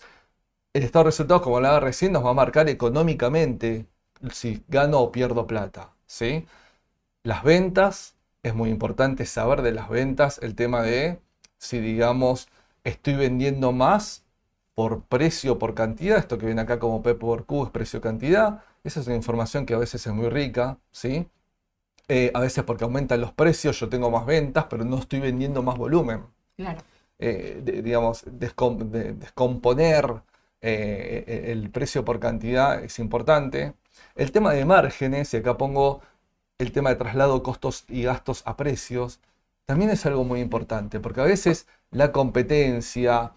[0.74, 3.86] El estado de resultados, como hablaba recién, nos va a marcar económicamente
[4.32, 6.46] si gano o pierdo plata, ¿sí?
[7.22, 11.18] Las ventas, es muy importante saber de las ventas el tema de
[11.58, 12.48] si, digamos,
[12.84, 14.24] estoy vendiendo más
[14.74, 19.00] por precio, por cantidad, esto que viene acá como P por Q es precio-cantidad, esa
[19.00, 21.28] es una información que a veces es muy rica, ¿sí?
[22.08, 25.62] Eh, a veces porque aumentan los precios, yo tengo más ventas, pero no estoy vendiendo
[25.62, 26.24] más volumen
[26.56, 26.80] Claro.
[27.18, 30.22] eh, de- digamos, descom- de- descomponer
[30.60, 33.74] eh, el precio por cantidad es importante.
[34.14, 36.00] El tema de márgenes, y acá pongo
[36.58, 39.20] el tema de traslado costos y gastos a precios,
[39.66, 43.32] también es algo muy importante, porque a veces la competencia,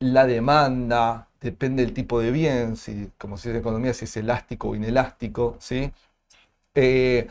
[0.00, 4.70] la demanda, depende del tipo de bien, si, como dice en economía, si es elástico
[4.70, 5.92] o inelástico, ¿sí?
[6.74, 7.28] Eh,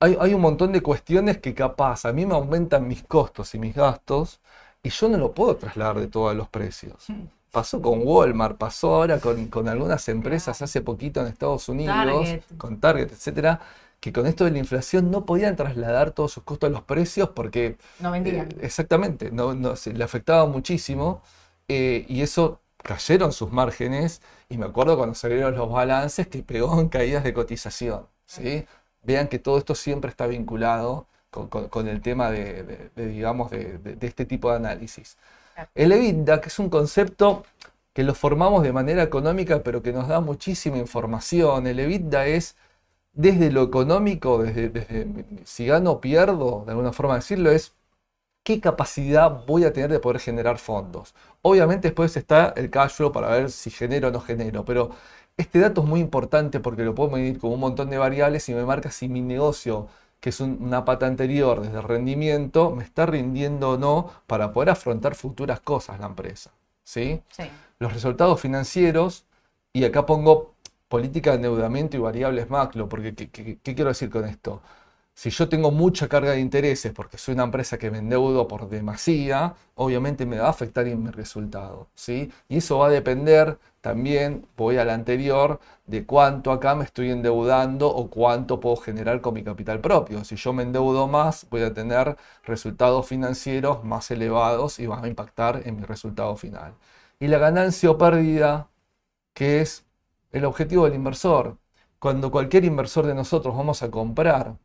[0.00, 3.58] hay, hay un montón de cuestiones que capaz a mí me aumentan mis costos y
[3.58, 4.40] mis gastos
[4.82, 7.06] y yo no lo puedo trasladar de todos los precios.
[7.50, 12.42] Pasó con Walmart, pasó ahora con, con algunas empresas hace poquito en Estados Unidos, Target.
[12.58, 13.60] con Target, etcétera,
[14.00, 17.30] que con esto de la inflación no podían trasladar todos sus costos a los precios
[17.30, 18.48] porque No vendían.
[18.50, 21.22] eh, exactamente, no, no, se le afectaba muchísimo
[21.68, 26.80] eh, y eso cayeron sus márgenes y me acuerdo cuando salieron los balances que pegó
[26.80, 28.06] en caídas de cotización.
[28.26, 28.66] ¿sí?
[29.02, 33.06] Vean que todo esto siempre está vinculado con, con- con el tema de, de- de,
[33.08, 35.16] digamos, de, de- este tipo de análisis.
[35.74, 37.44] El EBITDA, que es un concepto
[37.92, 41.66] que lo formamos de manera económica, pero que nos da muchísima información.
[41.66, 42.56] El EBITDA es
[43.16, 45.08] desde lo económico, desde, desde
[45.44, 47.74] si gano o pierdo, de alguna forma decirlo, es
[48.44, 51.14] qué capacidad voy a tener de poder generar fondos.
[51.42, 54.90] Obviamente después está el cash flow para ver si genero o no genero, pero
[55.36, 58.54] este dato es muy importante porque lo puedo medir con un montón de variables y
[58.54, 59.88] me marca si mi negocio,
[60.20, 64.52] que es un- una pata anterior desde el rendimiento, me está rindiendo o no para
[64.52, 66.52] poder afrontar futuras cosas la empresa.
[66.84, 67.20] ¿Sí?
[67.30, 67.44] Sí.
[67.78, 69.24] los resultados financieros,
[69.72, 70.54] y acá pongo
[70.88, 74.62] política de endeudamiento y variables macro, porque ¿qué, quiero decir con esto?
[75.14, 78.68] Si yo tengo mucha carga de intereses porque soy una empresa que me endeudo por
[78.68, 82.30] demasía, obviamente me va a afectar en mi resultado, ¿sí?
[82.48, 87.10] Y eso va a depender también, voy a la anterior, de cuánto acá me estoy
[87.10, 90.24] endeudando o cuánto puedo generar con mi capital propio.
[90.24, 95.08] Si yo me endeudo más, voy a tener resultados financieros más elevados y va a
[95.08, 96.74] impactar en mi resultado final.
[97.20, 98.68] Y la ganancia o pérdida,
[99.34, 99.85] que es
[100.32, 101.58] el objetivo del inversor.
[101.98, 104.56] Cuando cualquier inversor de nosotros vamos a comprar,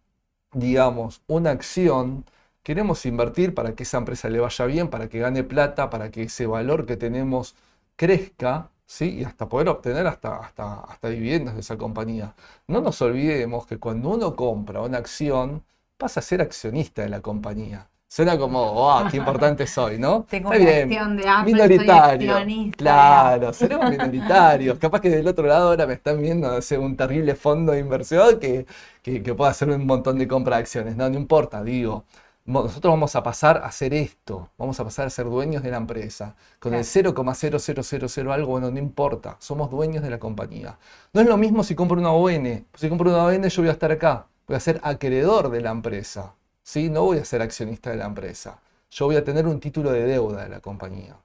[0.54, 2.26] digamos, una acción,
[2.64, 6.24] queremos invertir para que esa empresa le vaya bien, para que gane plata, para que
[6.24, 7.56] ese valor que tenemos
[7.96, 9.20] crezca, ¿sí?
[9.20, 12.36] y hasta poder obtener hasta, hasta, hasta dividendos de esa compañía.
[12.68, 15.64] No nos olvidemos que cuando uno compra una acción,
[15.98, 17.91] pasa a ser accionista de la compañía.
[18.14, 20.26] Suena como, oh, qué importante soy, ¿no?
[20.30, 20.84] Tengo Está bien.
[20.84, 22.36] acción de Apple, minoritario.
[22.76, 24.78] claro, seremos minoritarios.
[24.80, 28.66] Capaz que del otro lado ahora me están viendo un terrible fondo de inversión que,
[29.02, 30.98] que, que pueda hacer un montón de compra de acciones.
[30.98, 32.04] No, no importa, digo
[32.44, 35.78] nosotros vamos a pasar a hacer esto, vamos a pasar a ser dueños de la
[35.78, 36.36] empresa.
[36.60, 40.78] Con el 0,0000 algo, bueno, no importa, somos dueños de la compañía.
[41.14, 42.66] No es lo mismo si compro una ON.
[42.74, 45.72] Si compro una ON yo voy a estar acá, voy a ser acreedor de la
[45.72, 46.34] empresa.
[46.72, 46.90] ¿Sí?
[46.90, 48.62] No voy a ser accionista de la empresa.
[48.92, 51.18] Yo voy a tener un título de deuda de la compañía.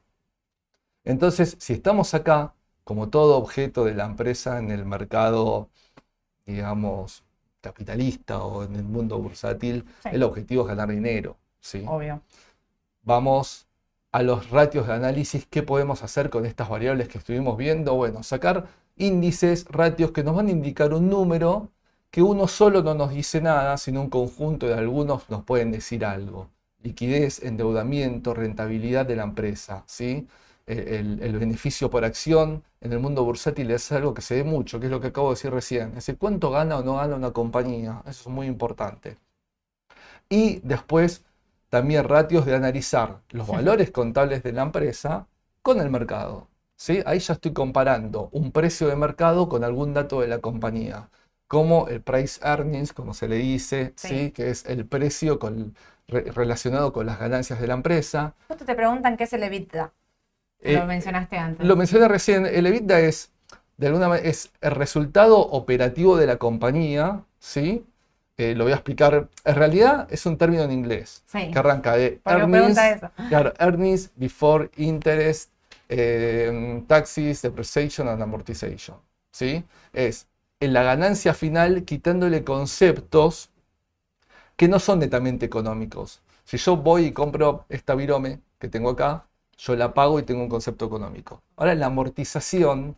[1.04, 5.68] Entonces, si estamos acá, como todo objeto de la empresa en el mercado,
[6.46, 7.22] digamos,
[7.60, 11.36] capitalista o en el mundo bursátil, el objetivo es ganar dinero.
[11.60, 11.84] ¿sí?
[11.86, 12.22] Obvio.
[13.02, 13.68] Vamos
[14.10, 17.94] a los ratios de análisis, ¿qué podemos hacer con estas variables que estuvimos viendo?
[17.94, 21.70] Bueno, sacar índices, ratios que nos van a indicar un número
[22.10, 26.04] que uno solo no nos dice nada, sino un conjunto de algunos nos pueden decir
[26.04, 26.50] algo.
[26.82, 30.26] Liquidez, endeudamiento, rentabilidad de la empresa, ¿sí?
[30.66, 34.86] el, beneficio por acción en el mundo bursátil es algo que se ve mucho, que
[34.86, 35.88] es lo que acabo de decir recién.
[35.90, 38.02] Es decir, cuánto gana o no gana una compañía.
[38.06, 39.16] Eso es muy importante.
[40.28, 41.24] Y después
[41.68, 45.26] también ratios de analizar los valores contables de la empresa
[45.62, 46.48] con el mercado.
[46.76, 47.02] ¿sí?
[47.06, 51.10] Ahí ya estoy comparando un precio de mercado con algún dato de la compañía,
[51.48, 54.30] como el price earnings, como se le dice, sí.
[54.32, 55.38] que es el precio
[56.08, 58.34] relacionado con las ganancias de la empresa.
[58.48, 59.92] Justo te preguntan qué es el EBITDA.
[60.62, 61.66] Lo eh, mencionaste antes.
[61.66, 62.46] Lo mencioné recién.
[62.46, 63.30] El EBITDA es,
[63.76, 67.84] de alguna manera, es el resultado operativo de la compañía, ¿sí?
[68.38, 69.28] Eh, lo voy a explicar.
[69.44, 72.78] En realidad es un término en inglés que arranca de earnings,
[73.58, 75.50] earnings before interest,
[75.88, 78.98] eh, taxes, depreciation and amortization.
[79.36, 79.64] ¿sí?
[79.92, 80.26] Es
[80.60, 83.50] en la ganancia final quitándole conceptos
[84.56, 86.22] que no son netamente económicos.
[86.44, 89.26] Si yo voy y compro esta virome que tengo acá,
[89.58, 91.42] yo la pago y tengo un concepto económico.
[91.56, 92.96] Ahora la amortización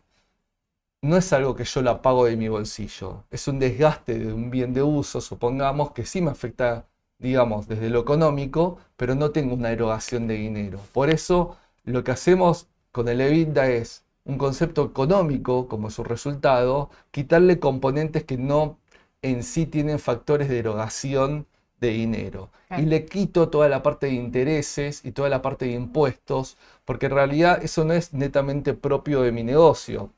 [1.01, 4.49] no es algo que yo la pago de mi bolsillo, es un desgaste de un
[4.49, 6.85] bien de uso, supongamos que sí me afecta,
[7.17, 10.79] digamos, desde lo económico, pero no tengo una erogación de dinero.
[10.91, 16.89] Por eso lo que hacemos con el EBITDA es un concepto económico como su resultado,
[17.11, 18.77] quitarle componentes que no
[19.21, 21.47] en sí tienen factores de erogación
[21.81, 22.49] de dinero.
[22.77, 27.07] Y le quito toda la parte de intereses y toda la parte de impuestos, porque
[27.07, 30.11] en realidad eso no es netamente propio de mi negocio.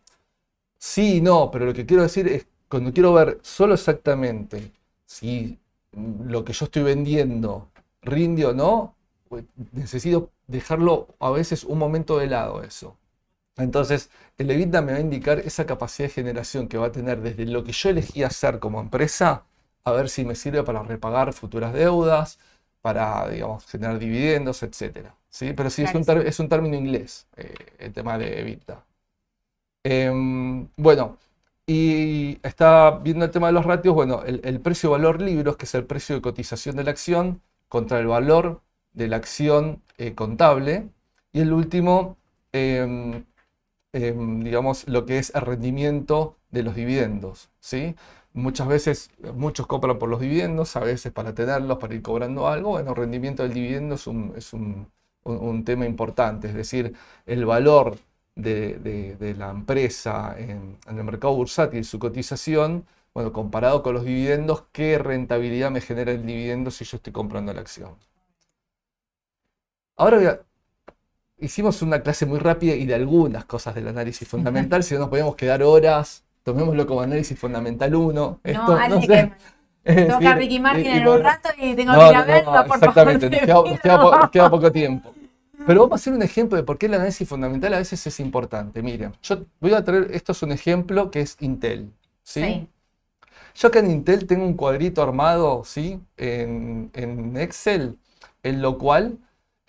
[0.77, 4.71] Sí y no, pero lo que quiero decir es, cuando quiero ver solo exactamente
[5.05, 5.59] si
[5.93, 7.69] lo que yo estoy vendiendo
[8.01, 8.95] rinde o no,
[9.29, 12.97] pues, necesito dejarlo a veces un momento de lado eso.
[13.57, 17.21] Entonces, el EBITDA me va a indicar esa capacidad de generación que va a tener
[17.21, 19.45] desde lo que yo elegí hacer como empresa
[19.83, 22.39] a ver si me sirve para repagar futuras deudas,
[22.81, 25.07] para, digamos, generar dividendos, etc.
[25.29, 25.53] ¿sí?
[25.55, 28.83] Pero sí, es un, es un, término inglés, eh, el tema de EBITDA.
[29.83, 31.17] Em, bueno,
[31.65, 35.85] y está viendo el tema de los ratios, bueno, el, precio-valor libros, que es el
[35.85, 38.61] precio de cotización de la acción, contra el valor
[38.93, 40.89] de la acción eh, contable.
[41.33, 42.17] Y el último,
[42.51, 43.23] em,
[43.93, 47.95] em, digamos, lo que es el rendimiento de los dividendos, ¿sí?
[48.33, 52.71] Muchas veces, muchos compran por los dividendos, a veces para tenerlos, para ir cobrando algo.
[52.71, 54.87] Bueno, el rendimiento del dividendo es un, es un,
[55.65, 57.97] tema importante, es decir, el valor
[58.35, 64.97] de, la empresa en, el mercado bursátil su cotización, bueno, comparado con los dividendos, ¿qué
[64.97, 67.95] rentabilidad me genera el dividendo si yo estoy comprando la acción?
[69.95, 70.45] Ahora
[71.41, 75.09] hicimos una clase muy rápida y de algunas cosas del análisis fundamental, si no nos
[75.09, 78.39] podíamos quedar horas tomémoslo como análisis fundamental 1.
[78.43, 79.31] No, no sé.
[79.83, 83.29] que toca Ricky Martin en un rato y tengo que ir a verlo, por Exactamente,
[83.29, 85.13] nos queda, poco tiempo.
[85.65, 88.19] Pero vamos a hacer un ejemplo de por qué el análisis fundamental a veces es
[88.19, 88.81] importante.
[88.81, 91.91] Miren, yo voy a traer, esto es un ejemplo que es Intel.
[92.23, 92.67] ¿sí?
[93.55, 95.99] Yo acá en Intel tengo un cuadrito armado ¿sí?
[96.17, 97.97] en, en Excel,
[98.41, 99.17] en lo cual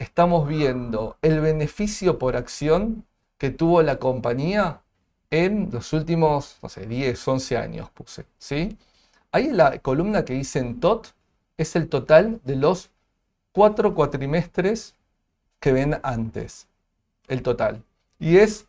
[0.02, 3.06] estamos viendo el beneficio por acción
[3.38, 4.82] que tuvo la compañía
[5.30, 8.76] en los últimos, no sé, 10, 11 años puse, ¿sí?
[9.30, 11.08] Ahí en la columna que dice TOT
[11.56, 12.90] es el total de los
[13.52, 14.94] cuatro cuatrimestres
[15.60, 16.66] que ven antes,
[17.28, 17.82] el total.
[18.18, 18.66] Y es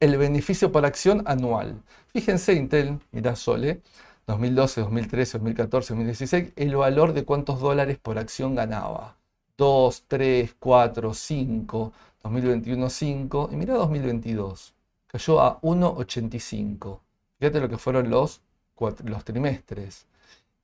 [0.00, 1.82] el beneficio por acción anual.
[2.12, 3.82] Fíjense, Intel, mira Sole,
[4.26, 9.16] 2012, 2013, 2014, 2016, el valor de cuántos dólares por acción ganaba.
[9.56, 11.92] 2, 3, 4, 5,
[12.22, 14.74] 2021 5 y mira 2022.
[15.06, 17.00] cayó a 1,85.
[17.38, 18.40] Fíjate lo que fueron los,
[19.04, 20.06] los trimestres.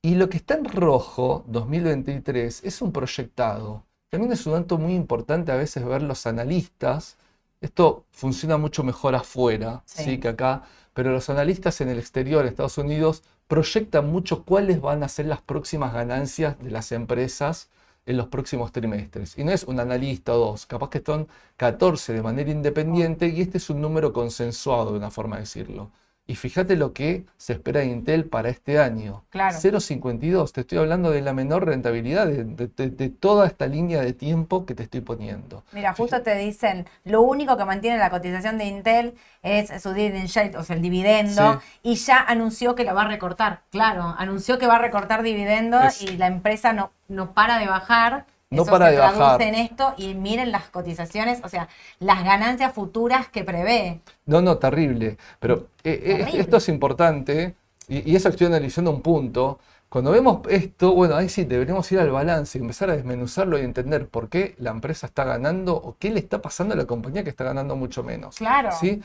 [0.01, 3.83] Y lo que está en rojo, 2023, es un proyectado.
[4.09, 7.15] También es un dato muy importante a veces ver los analistas.
[7.61, 10.19] Esto funciona mucho mejor afuera sí.
[10.19, 15.07] que acá, pero los analistas en el exterior, Estados Unidos, proyectan mucho cuáles van a
[15.07, 17.69] ser las próximas ganancias de las empresas
[18.05, 19.37] en los próximos trimestres.
[19.37, 23.41] Y no es un analista o dos, capaz que son 14 de manera independiente y
[23.41, 25.91] este es un número consensuado, de una forma de decirlo.
[26.25, 29.25] Y fíjate lo que se espera de Intel para este año.
[29.29, 29.57] Claro.
[29.57, 30.53] 0,52.
[30.53, 34.83] Te estoy hablando de la menor rentabilidad de, toda esta línea de tiempo que te
[34.83, 35.63] estoy poniendo.
[35.73, 40.29] Mira, justo te dicen, lo único que mantiene la cotización de Intel es su dividend
[40.29, 43.63] yield, o sea, el dividendo, y ya anunció que lo va a recortar.
[43.69, 48.25] Claro, anunció que va a recortar dividendo y la empresa no, no para de bajar.
[48.55, 49.41] No para de bajar.
[49.41, 51.67] en esto y miren las cotizaciones, o sea,
[51.99, 54.01] las ganancias futuras que prevé.
[54.25, 55.17] No, no, terrible.
[55.39, 57.55] Pero eh, eh, esto es importante
[57.87, 59.59] y, y, eso estoy analizando un punto.
[59.89, 63.61] Cuando vemos esto, bueno, ahí sí, deberíamos ir al balance y empezar a desmenuzarlo y
[63.61, 67.23] entender por qué la empresa está ganando o qué le está pasando a la compañía
[67.23, 68.37] que está ganando mucho menos.
[68.37, 68.69] Claro.
[68.79, 69.03] ¿sí?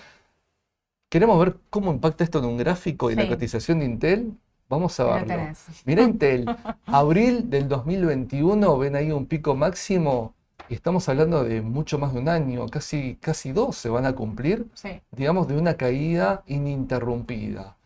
[1.10, 4.32] Queremos ver cómo impacta esto en un gráfico y la cotización de Intel.
[4.68, 5.52] Vamos a verlo.
[5.84, 6.44] Mira Intel,
[6.86, 10.34] abril del 2021, ven ahí un pico máximo
[10.68, 14.14] y estamos hablando de mucho más de un año, casi, casi dos se van a
[14.14, 14.66] cumplir,
[15.12, 17.76] digamos, de una caída ininterrumpida.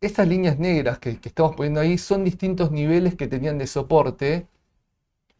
[0.00, 4.46] Estas líneas negras que, que, estamos poniendo ahí son distintos niveles que tenían de soporte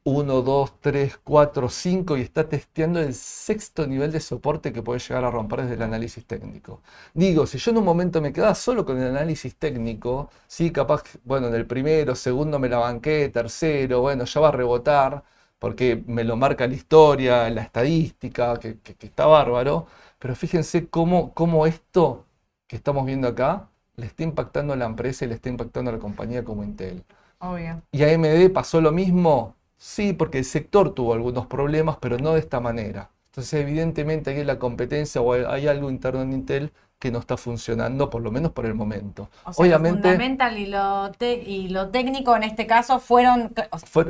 [0.04, 4.98] 1, 2, 3, 4, 5 y está testeando el sexto nivel de soporte que puede
[4.98, 6.82] llegar a romper desde el análisis técnico.
[7.14, 11.04] Digo, si yo en un momento me quedaba solo con el análisis técnico, sí, capaz,
[11.24, 15.22] bueno, en el primero, segundo me la banqué, tercero, bueno, ya va a rebotar,
[15.58, 19.86] porque me lo marca la historia, la estadística, que, está bárbaro,
[20.18, 22.26] pero fíjense cómo, cómo esto
[22.66, 25.94] que estamos viendo acá le está impactando a la empresa y le está impactando a
[25.94, 27.04] la compañía como Intel.
[27.38, 27.82] Obvio.
[27.92, 32.34] Y a AMD pasó lo mismo, Sí, porque el sector tuvo algunos problemas, pero no
[32.34, 33.10] de esta manera.
[33.32, 37.36] Entonces, evidentemente, aquí en la competencia o hay algo interno en Intel que no está
[37.36, 39.28] funcionando, por lo menos por el momento.
[39.42, 43.52] O sea, Obviamente, lo fundamental y lo, y lo técnico en este caso fueron,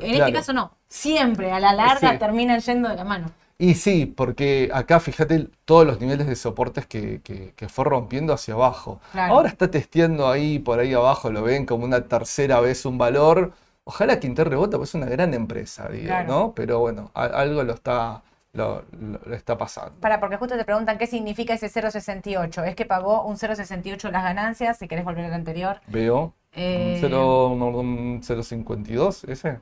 [0.02, 3.30] en este caso no, siempre a la larga terminan yendo de la mano.
[3.56, 8.52] Y sí, porque acá fíjate todos los niveles de soportes que, que, fue rompiendo hacia
[8.52, 9.00] abajo.
[9.14, 13.54] Ahora está testeando ahí, por ahí abajo, lo ven como una tercera vez un valor
[13.84, 16.52] Ojalá que Inter rebota, pues es una gran empresa, digo, ¿no?
[16.54, 18.84] Pero bueno, algo lo está, lo,
[19.32, 20.00] está pasando.
[20.00, 22.64] Para, porque justo te preguntan qué significa ese 0,68.
[22.66, 25.80] Es que pagó un 0,68 las ganancias, si querés volver al anterior.
[25.88, 26.32] Veo.
[26.54, 29.58] Eh, 0,52 ese.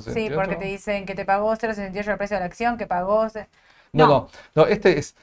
[0.00, 3.26] Sí, porque te dicen que te pagó 0,68 el precio de la acción, que pagó...
[3.92, 4.06] No.
[4.06, 5.14] no, no, este es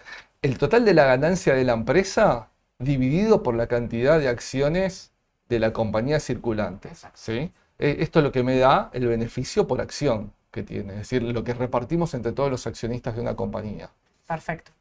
[0.41, 2.49] el total de la ganancia de la empresa
[2.79, 5.11] dividido por la cantidad de acciones
[5.49, 6.89] de la compañía circulante.
[7.13, 7.51] ¿sí?
[7.83, 11.21] Eh, esto es lo que me da el beneficio por acción que tiene, es decir,
[11.21, 13.89] lo que repartimos entre todos los accionistas de una compañía.
[14.25, 14.71] Perfecto.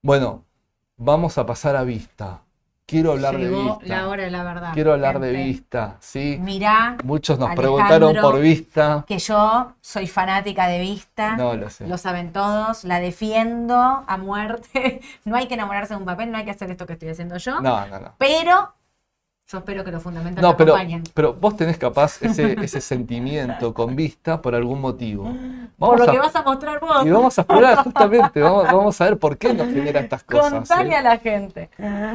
[0.00, 0.42] Bueno,
[0.96, 2.40] vamos a pasar a vista.
[2.86, 3.78] Quiero hablar de vista.
[3.82, 4.72] la hora de la verdad.
[4.72, 6.38] Quiero hablar de vista, ¿sí?
[6.40, 6.96] Mirá.
[7.04, 9.04] Muchos nos preguntaron por vista.
[9.06, 11.36] Que yo soy fanática de vista.
[11.36, 11.86] No lo sé.
[11.86, 12.84] Lo saben todos.
[12.84, 15.02] La defiendo a muerte.
[15.26, 17.36] No hay que enamorarse de un papel, no hay que hacer esto que estoy haciendo
[17.36, 17.60] yo.
[17.60, 18.14] No, no, no.
[18.16, 18.72] Pero
[19.52, 20.74] yo espero que los fundamentos no, pero,
[21.12, 25.30] pero vos tenés capaz ese, ese sentimiento con vista por algún motivo.
[25.78, 27.04] por lo que vas a mostrar vos.
[27.04, 30.52] Y vamos a explorar justamente, vamos, vamos a ver por qué nos genera estas cosas.
[30.52, 31.68] Contale a la gente.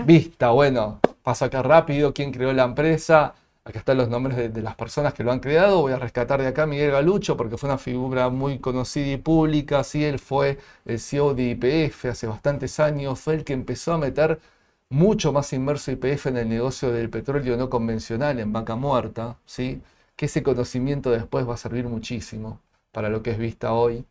[0.06, 3.36] Vista, bueno, paso acá rápido, quién creó la empresa.
[3.64, 5.82] Acá están los nombres de, de, las personas que lo han creado.
[5.82, 9.18] Voy a rescatar de acá a Miguel Galucho porque fue una figura muy conocida y
[9.18, 9.84] pública.
[9.84, 13.20] Sí, él fue el CEO de IPF hace bastantes años.
[13.20, 14.40] Fue el que empezó a meter
[14.90, 19.82] mucho más inmerso IPF en el negocio del petróleo no convencional, en vaca muerta, ¿sí?
[20.16, 22.60] que ese conocimiento después va a servir muchísimo
[22.92, 24.06] para lo que es vista hoy.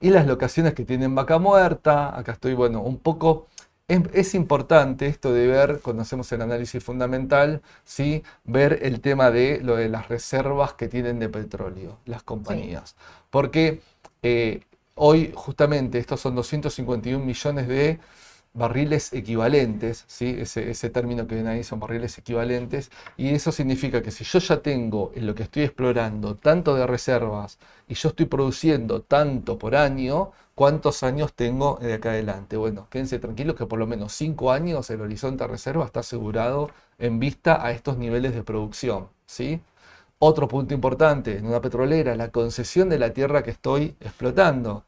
[0.00, 3.48] Y las locaciones que tienen vaca muerta, acá estoy, bueno, un poco,
[3.88, 8.22] es, importante esto de ver, cuando hacemos el análisis fundamental, ¿sí?
[8.44, 12.96] ver el tema de lo de las reservas que tienen de petróleo, las compañías.
[13.30, 13.82] Porque
[14.22, 14.62] eh,
[14.94, 17.98] hoy justamente estos son 251 millones de
[18.52, 20.36] barriles equivalentes, ¿sí?
[20.38, 24.60] ese, término que ven ahí son barriles equivalentes, y eso significa que si yo ya
[24.60, 29.76] tengo en lo que estoy explorando tanto de reservas y yo estoy produciendo tanto por
[29.76, 32.56] año, ¿cuántos años tengo de acá adelante?
[32.56, 36.70] Bueno, quédense tranquilos que por lo menos 5 años el horizonte de reserva está asegurado
[36.98, 39.08] en vista a estos niveles de producción.
[39.26, 39.60] ¿sí?
[40.18, 44.84] Otro punto importante en una petrolera, la concesión de la tierra que estoy explotando.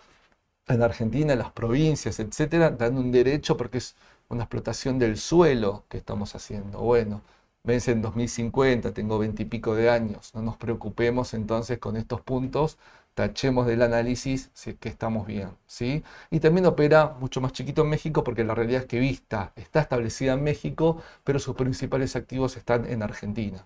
[0.68, 3.96] En Argentina, las provincias, etcétera, dan un derecho porque es
[4.28, 6.80] una explotación del suelo que estamos haciendo.
[6.80, 7.22] Bueno,
[7.64, 12.78] vence en 2050, tengo veintipico de años, no nos preocupemos entonces con estos puntos,
[13.14, 16.02] tachemos del análisis si que estamos bien, ¿sí?
[16.30, 19.80] Y también opera mucho más chiquito en México porque la realidad es que Vista está
[19.80, 23.64] establecida en México, pero sus principales activos están en Argentina.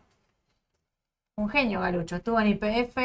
[1.36, 2.16] Un genio, Galucho.
[2.16, 2.96] Estuvo en IPF,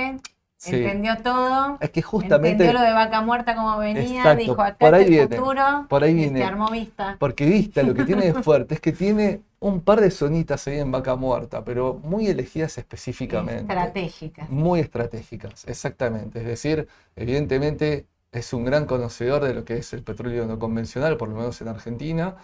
[0.66, 1.78] entendió todo.
[1.80, 2.52] Es que justamente.
[2.52, 5.86] Entendió lo de vaca muerta como venía, dijo acá por ahí el viene, futuro.
[5.90, 6.40] Por ahí y viene.
[6.40, 7.16] se armó vista.
[7.20, 10.80] Porque Vista lo que tiene de fuerte es que tiene un par de zonitas ahí
[10.80, 13.62] en vaca muerta, pero muy elegidas específicamente.
[13.62, 14.50] Estratégicas.
[14.50, 16.40] Muy estratégicas, exactamente.
[16.40, 21.18] Es decir, evidentemente es un gran conocedor de lo que es el petróleo no convencional,
[21.18, 22.36] por lo menos en Argentina.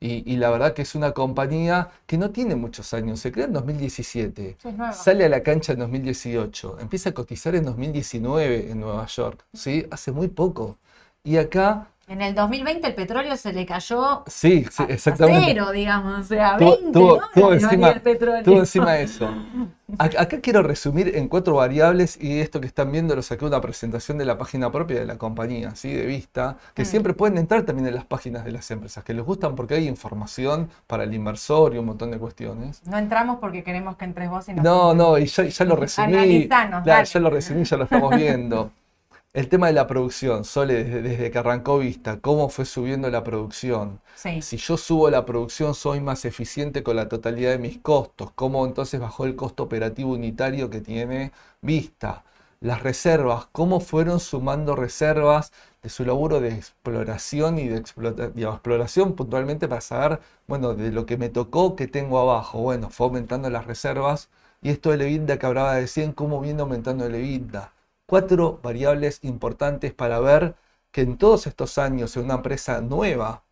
[0.00, 3.44] Y, y la verdad que es una compañía que no tiene muchos años, se crea
[3.46, 4.92] en 2017, Sí, es nueva.
[4.94, 9.86] sale a la cancha en 2018, empieza a cotizar en 2019 en Nueva York, ¿sí?
[9.90, 10.78] Hace muy poco.
[11.22, 15.44] Y acá, En el 2020 el petróleo se le cayó sí, sí, a- a exactamente.
[15.46, 16.18] cero, digamos.
[16.18, 18.42] O sea, Tuvo- 20 tuvo- dólares tuvo encima- el petróleo.
[18.42, 19.28] Tuvo encima eso.
[19.98, 23.46] Ac- Acá quiero resumir en cuatro variables y esto que están viendo lo saqué de
[23.46, 25.92] una presentación de la página propia de la compañía, ¿sí?
[25.92, 26.86] de vista, que Mm.
[26.86, 29.86] siempre pueden entrar también en las páginas de las empresas, que les gustan porque hay
[29.86, 32.82] información para el inversor y un montón de cuestiones.
[32.88, 35.76] No entramos porque queremos que entres vos y nos No, no, y ya, ya lo
[35.76, 36.48] resumí.
[36.48, 38.72] Ya lo resumí, ya lo estamos viendo.
[39.32, 43.24] El tema de la producción, Sole, desde, desde que arrancó Vista, ¿cómo fue subiendo la
[43.24, 44.00] producción?
[44.14, 44.40] Sí.
[44.42, 48.30] Si yo subo la producción, soy más eficiente con la totalidad de mis costos.
[48.36, 52.24] ¿Cómo entonces bajó el costo operativo unitario que tiene Vista?
[52.60, 55.52] Las reservas, ¿cómo fueron sumando reservas
[55.82, 60.92] de su laburo de exploración y de explota- digamos, exploración puntualmente para saber, bueno, de
[60.92, 62.60] lo que me tocó, que tengo abajo?
[62.60, 64.28] Bueno, fue aumentando las reservas
[64.62, 67.72] y esto del EBITDA que hablaba de 100, ¿cómo viene aumentando el EBITDA?
[68.10, 70.56] Cuatro variables importantes para ver
[70.90, 73.44] que en todos estos años en una empresa nueva,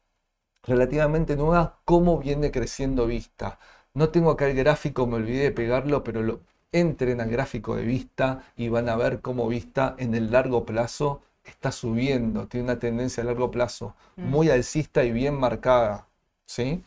[0.65, 3.61] relativamente nueva, cómo viene creciendo Vista.
[3.95, 6.41] No tengo acá el gráfico, me olvidé de pegarlo, pero lo,
[6.73, 11.23] entren al gráfico de Vista y van a ver cómo Vista en el largo plazo
[11.45, 14.31] está subiendo, tiene una tendencia a largo plazo Mm.
[14.31, 16.09] muy alcista y bien marcada.
[16.47, 16.83] ¿sí?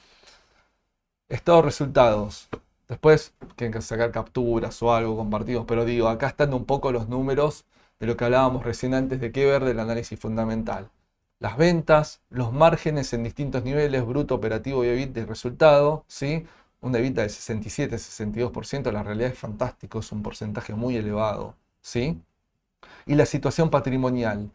[1.30, 2.50] Estados resultados.
[2.92, 7.08] Después tienen que sacar capturas o algo compartidos, pero digo, acá están un poco los
[7.08, 7.64] números
[8.02, 10.90] de lo que hablábamos recién antes de que ver del análisis fundamental.
[11.40, 16.46] Las ventas, los márgenes en distintos niveles, bruto, operativo y EBITDA y resultado, ¿sí?
[16.82, 22.22] Un EBITDA de 67-62%, la realidad es fantástico, es un porcentaje muy elevado, ¿sí?
[23.06, 24.52] Y la situación patrimonial,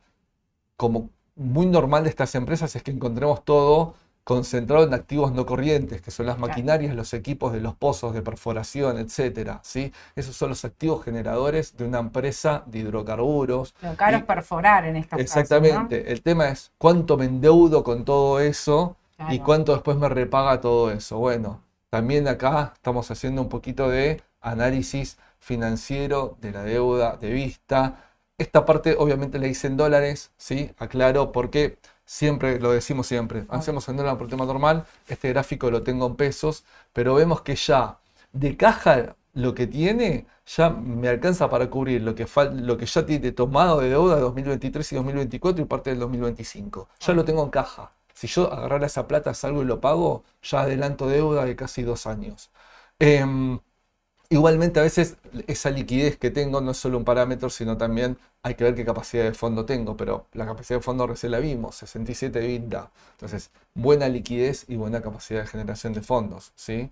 [0.76, 3.94] como muy normal de estas empresas es que encontremos todo
[4.26, 8.22] concentrado en activos no corrientes, que son las maquinarias, los equipos de los pozos de
[8.22, 9.92] perforación, etcétera, ¿sí?
[10.16, 13.72] Esos son los activos generadores de una empresa de hidrocarburos.
[13.82, 15.22] Lo caro Y- es perforar en casos, ¿no?
[15.22, 16.10] Exactamente.
[16.10, 18.96] El tema es cuánto me endeudo con todo eso
[19.30, 21.18] y cuánto después me repaga todo eso.
[21.18, 28.02] Bueno, también acá estamos haciendo un poquito de análisis financiero de la deuda de vista.
[28.38, 30.72] Esta parte obviamente la hice en dólares, ¿sí?
[30.78, 35.82] Aclaro porque siempre, lo decimos siempre, hacemos en dólar por tema normal, este gráfico lo
[35.82, 37.98] tengo en pesos, pero vemos que ya
[38.32, 43.04] de caja lo que tiene ya me alcanza para cubrir lo que, lo que ya
[43.04, 46.88] tiene tomado de deuda de 2023 y 2024 y parte del 2025.
[47.00, 47.92] Ya lo tengo en caja.
[48.14, 52.06] Si yo agarrara esa plata, salgo y lo pago, ya adelanto deuda de casi dos
[52.06, 52.50] años.
[52.98, 53.58] Em,
[54.28, 55.16] Igualmente a veces
[55.46, 58.84] esa liquidez que tengo no es solo un parámetro, sino también hay que ver qué
[58.84, 62.90] capacidad de fondo tengo, pero la capacidad de fondo recién la vimos, 67 EBITDA.
[63.12, 66.90] Entonces, buena liquidez y buena capacidad de generación de fondos, ¿sí?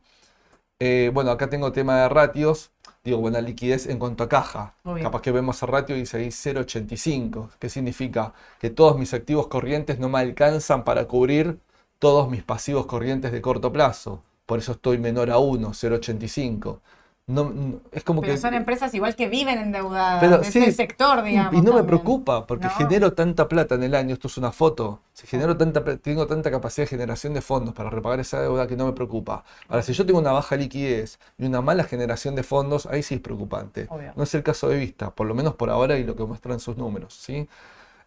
[0.81, 2.71] Eh, bueno, acá tengo tema de ratios,
[3.05, 4.75] digo buena liquidez en cuanto a caja.
[5.03, 7.51] Capaz que vemos el ratio y dice ahí 0.85.
[7.59, 8.35] ¿Qué significa?
[8.61, 11.59] Que todos mis activos corrientes no me alcanzan para cubrir
[11.99, 14.23] todos mis pasivos corrientes de corto plazo.
[14.47, 16.81] Por eso estoy menor a 1, 0.85.
[17.27, 18.39] No, no- es como Pero que...
[18.39, 20.21] son empresas igual que viven endeudadas.
[20.21, 21.55] Pero es sí, el sector, digamos.
[21.55, 22.71] Y no me preocupa, porque No.
[22.73, 26.27] genero tanta plata en el año, esto es una foto, si genero tanta, pla- tengo
[26.27, 29.43] tanta capacidad de generación de fondos para repagar esa deuda que no me preocupa.
[29.69, 33.15] Ahora, si yo tengo una baja liquidez y una mala generación de fondos, ahí sí
[33.15, 33.87] es preocupante.
[33.89, 34.13] Obvio.
[34.17, 36.61] No es el caso de Vista, por lo menos por ahora y lo que muestran
[36.61, 37.15] sus números.
[37.15, 37.49] ¿sí?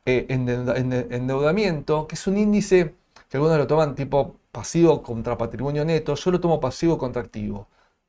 [0.06, 2.94] Eh, endeuda- ende- endeudamiento, que es un índice
[3.30, 7.68] que algunos lo toman tipo pasivo contra patrimonio neto, yo lo tomo pasivo contra activo.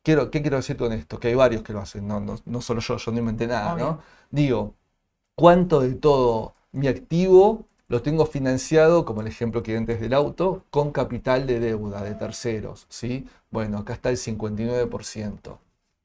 [0.08, 1.20] Quiero, ¿qué quiero decir con esto?
[1.20, 3.74] Que hay varios que lo hacen, no, no, no solo yo, yo no inventé nada,
[3.74, 3.84] Obvio.
[3.84, 4.00] ¿no?
[4.30, 4.74] Digo,
[5.34, 10.64] ¿cuánto de todo mi activo lo tengo financiado, como el ejemplo que antes del auto,
[10.70, 12.86] con capital de deuda de terceros?
[12.88, 13.28] ¿sí?
[13.50, 15.58] Bueno, acá está el 59%.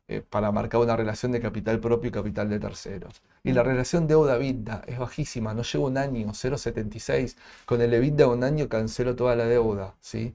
[0.09, 3.21] eh, para marcar una relación de capital propio y capital de terceros.
[3.43, 7.37] Y la relación deuda-EBITDA es bajísima, no llevo un año, 0,76.
[7.65, 10.33] Con el EBITDA un año cancelo toda la deuda, ¿sí?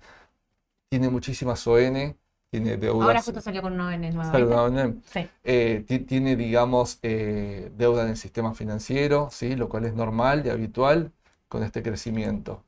[0.91, 2.17] Tiene muchísimas ON,
[2.51, 3.07] tiene deudas.
[3.09, 4.33] Ahora justo salió con una ON nueva.
[5.45, 9.57] Eh, ti- tiene, digamos, eh, deuda en el sistema financiero, ¿sí?
[9.57, 11.13] Lo cual es normal y habitual
[11.49, 12.65] con este crecimiento.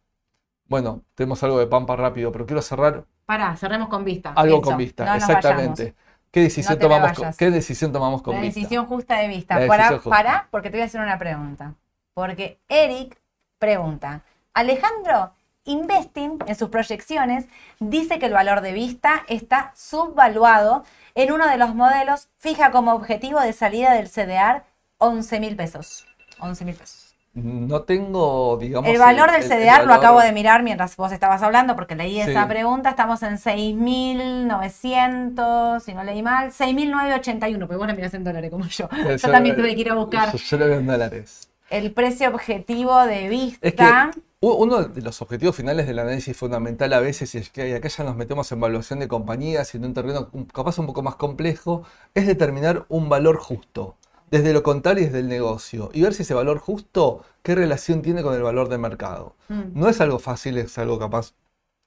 [0.67, 4.33] Bueno, tenemos algo de Pampa rápido, pero quiero cerrar Pará, cerremos con vista.
[4.37, 5.05] algo Eso, con vista.
[5.05, 5.95] no Exactamente.
[6.33, 7.33] ¿Qué decisión, No tomamos con.
[7.33, 8.61] ¿Qué decisión tomamos con La vista?
[8.61, 9.57] decisión justa de vista.
[9.57, 9.67] La
[9.99, 10.09] justa.
[10.09, 11.75] pará, porque te voy a hacer una pregunta.
[12.15, 13.21] Porque Eric
[13.59, 14.23] pregunta,
[14.55, 15.33] Alejandro,
[15.65, 17.45] Investing en sus proyecciones
[17.79, 20.85] dice que el valor de vista está subvaluado
[21.15, 24.63] en uno de los modelos, fija como objetivo de salida del CDR
[24.99, 26.07] 11 mil pesos.
[26.41, 27.07] 11 mil pesos.
[27.33, 28.91] No tengo, digamos.
[28.91, 31.95] El valor del el- el CDR lo acabo de mirar mientras vos estabas hablando, porque
[31.95, 32.31] leí Sí.
[32.31, 32.91] esa pregunta.
[32.91, 38.67] Estamos en 6.900, si no leí mal, 6.981, porque vos la mirás en dólares como
[38.67, 38.89] yo.
[39.05, 41.49] Yo Yo- también tuve que ir a buscar Yo, yo lo veo en dólares.
[41.71, 43.69] el precio objetivo de vista.
[43.69, 47.51] Es que u- uno de los objetivos finales del análisis fundamental a veces, y es
[47.51, 50.87] que acá ya nos metemos en evaluación de compañías y en un terreno capaz un
[50.87, 51.85] poco más complejo,
[52.15, 53.97] es determinar un valor justo,
[54.31, 58.01] desde lo contable y desde el negocio, y ver si ese valor justo, qué relación
[58.01, 59.37] tiene con el valor de mercado.
[59.49, 59.79] Mm.
[59.79, 61.35] No es algo fácil, es algo capaz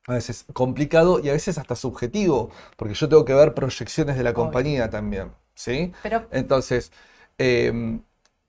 [0.07, 4.23] a veces complicado y a veces hasta subjetivo, porque yo tengo que ver proyecciones de
[4.23, 5.93] la compañía también, ¿sí?
[6.03, 6.91] Pero Entonces,
[7.37, 8.03] em,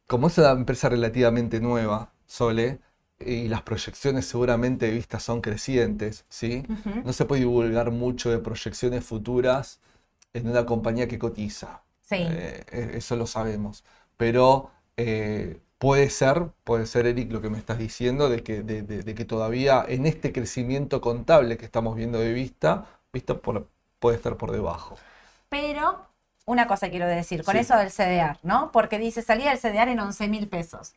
[0.06, 2.80] como es una empresa relativamente nueva, Sole,
[3.18, 6.68] y las proyecciones seguramente de vista son crecientes, ¿sí?
[7.02, 9.80] No se puede divulgar mucho de proyecciones futuras
[10.32, 11.82] en una compañía que cotiza.
[12.02, 13.84] sí, Eh, eh, eso lo sabemos.
[14.16, 18.82] Pero eh, puede ser, puede ser, Eric, lo que me estás diciendo, de que, de,
[18.82, 23.68] de- de que todavía en este crecimiento contable que estamos viendo de vista, vista por-
[23.98, 24.96] puede estar por debajo.
[25.48, 26.08] pero
[26.46, 27.60] una cosa quiero decir con Sí.
[27.60, 28.70] eso del CDR, ¿no?
[28.72, 30.94] Porque dice salía el CDR en 11 mil pesos.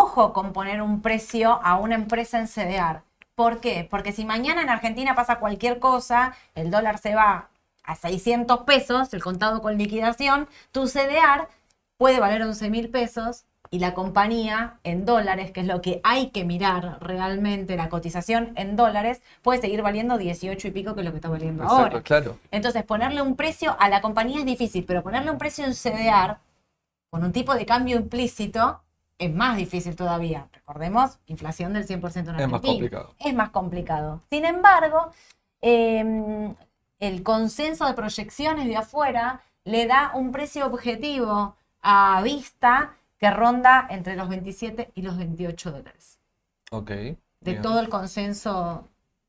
[0.00, 3.02] Ojo con poner un precio a una empresa en CDR.
[3.34, 3.84] ¿Por qué?
[3.90, 7.48] Porque si mañana en Argentina pasa cualquier cosa, el dólar se va
[7.82, 11.48] a 600 pesos, el contado con liquidación, tu CDR
[11.96, 16.30] puede valer 11 mil pesos y la compañía en dólares, que es lo que hay
[16.30, 21.06] que mirar realmente, la cotización en dólares, puede seguir valiendo 18 y pico que es
[21.06, 22.02] lo que está valiendo Exacto, ahora.
[22.02, 22.38] claro.
[22.52, 26.38] Entonces, ponerle un precio a la compañía es difícil, pero ponerle un precio en CDR
[27.10, 28.80] con un tipo de cambio implícito
[29.18, 30.48] es más difícil todavía.
[30.52, 31.90] Recordemos, inflación del 100%
[32.30, 32.60] en Es más Argentina.
[32.60, 33.14] complicado.
[33.18, 34.22] Es más complicado.
[34.30, 35.10] Sin embargo,
[35.60, 36.54] eh,
[37.00, 43.86] el consenso de proyecciones de afuera le da un precio objetivo a vista que ronda
[43.90, 46.18] entre los 27 y los 28 dólares.
[46.70, 46.90] Ok.
[46.90, 47.62] De bien.
[47.62, 48.87] todo el consenso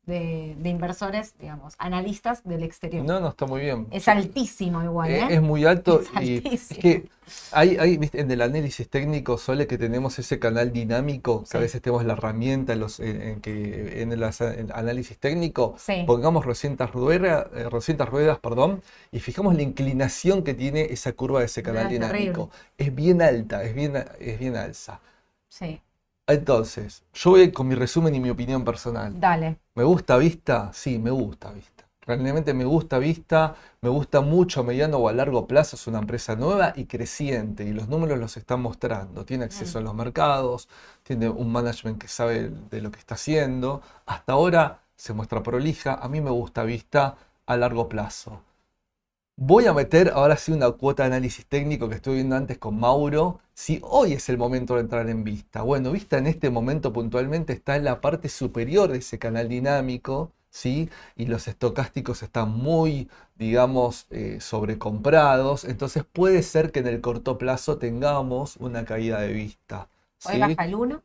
[0.10, 3.06] de, de inversores, digamos, analistas del exterior.
[3.06, 3.88] No, no, está muy bien.
[3.92, 5.28] Es altísimo igual, Eh, ¿eh?
[5.36, 6.82] Es muy alto Es y es altísimo.
[6.82, 7.10] que
[7.52, 11.58] hay, hay, viste, en el análisis técnico suele que tenemos ese canal dinámico, que Sí.
[11.58, 15.76] a veces tenemos la herramienta en, los, en, en que, en el en análisis técnico,
[15.78, 16.04] Sí.
[16.06, 18.82] pongamos 200 ruedas, eh, 200 ruedas, perdón,
[19.12, 22.50] y fijamos la inclinación que tiene esa curva de ese canal dinámico.
[22.78, 25.00] Es bien alta, es bien, es bien alza.
[25.50, 25.82] Sí,
[26.30, 29.20] Entonces, yo voy con mi resumen y mi opinión personal.
[29.20, 29.58] dale.
[29.74, 30.70] ¿Me gusta Vista?
[30.74, 31.86] Sí, me gusta Vista.
[32.06, 35.76] Realmente me gusta Vista, me gusta mucho a mediano o a largo plazo.
[35.76, 39.26] Es una empresa nueva y creciente y los números los están mostrando.
[39.26, 40.70] Tiene acceso a los mercados,
[41.02, 43.82] tiene un management que sabe de lo que está haciendo.
[44.06, 45.96] Hasta ahora se muestra prolija.
[45.96, 47.16] A mí me gusta Vista
[47.48, 48.44] a largo plazo.
[49.42, 52.78] Voy a meter ahora sí una cuota de análisis técnico que estuve viendo antes con
[52.78, 53.40] Mauro.
[53.54, 55.62] Si hoy es el momento de entrar en Vista.
[55.62, 60.34] Bueno, Vista en este momento puntualmente está en la parte superior de ese canal dinámico,
[60.50, 60.90] ¿sí?
[61.16, 65.64] Y los estocásticos están muy, digamos, eh, sobrecomprados.
[65.64, 69.88] Entonces puede ser que en el corto plazo tengamos una caída de Vista.
[70.26, 71.02] Hoy baja el 1.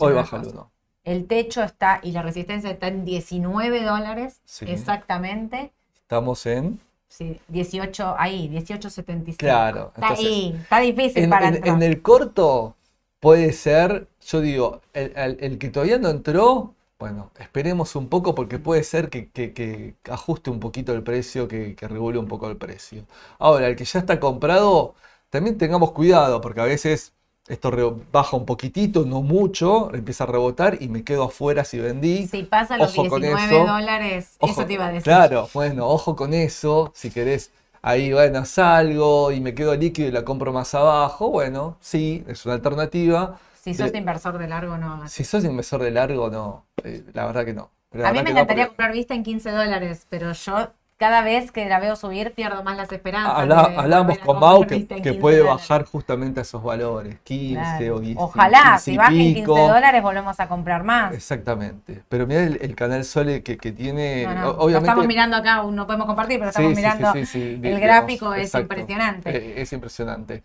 [0.00, 0.72] Hoy baja el 1.
[1.04, 4.64] El techo está y la resistencia está en 19 dólares Sí.
[4.68, 5.72] exactamente.
[5.94, 6.80] Estamos en...
[7.08, 9.66] Sí, 18, ahí, 18.75.
[9.66, 11.76] Claro, Está entonces, ahí, está difícil En, para en- entrar.
[11.76, 12.76] en el corto
[13.20, 18.34] puede ser, yo digo, el, el- el que todavía no entró, bueno, esperemos un poco
[18.34, 22.28] porque puede ser que, que- que ajuste un poquito el precio, que, que regule un
[22.28, 23.06] poco el precio.
[23.38, 24.94] Ahora, el que ya está comprado,
[25.30, 27.14] también tengamos cuidado porque a veces
[27.48, 32.26] esto baja un poquitito, no mucho, empieza a rebotar y me quedo afuera si vendí.
[32.26, 33.66] Si pasa los Ojo con 19 eso.
[33.66, 35.02] dólares, Ojo, eso te iba a decir.
[35.04, 36.92] Claro, bueno, ojo con eso.
[36.94, 37.50] Si querés,
[37.82, 41.30] ahí, bueno, salgo y me quedo líquido y la compro más abajo.
[41.30, 43.38] Bueno, sí, es una alternativa.
[43.60, 45.08] Si sos Pero- inversor de largo, no.
[45.08, 46.64] Si sos inversor de largo, no.
[46.84, 47.70] eh, la verdad que no.
[47.92, 50.68] A mí me no, encantaría porque- comprar vista en 15 dólares, pero yo
[50.98, 53.38] cada vez que la veo subir pierdo más las esperanzas.
[53.38, 55.68] Habla- de hablábamos con Mau que, Vista en que 15 puede dólares.
[55.68, 57.96] bajar justamente a esos valores, 15 Claro.
[57.96, 58.16] o 10.
[58.18, 59.56] Ojalá, 15 si bajen 15 pico.
[59.56, 61.14] dólares volvemos a comprar más.
[61.14, 62.02] Exactamente.
[62.08, 64.26] Pero mira el, el canal Sole que, que tiene.
[64.26, 64.88] No, no, obviamente.
[64.88, 68.34] estamos mirando acá, no podemos compartir, pero estamos sí, mirando sí, sí, el digamos, gráfico,
[68.34, 68.62] es exacto.
[68.74, 69.30] impresionante.
[69.36, 70.42] Eh, es impresionante.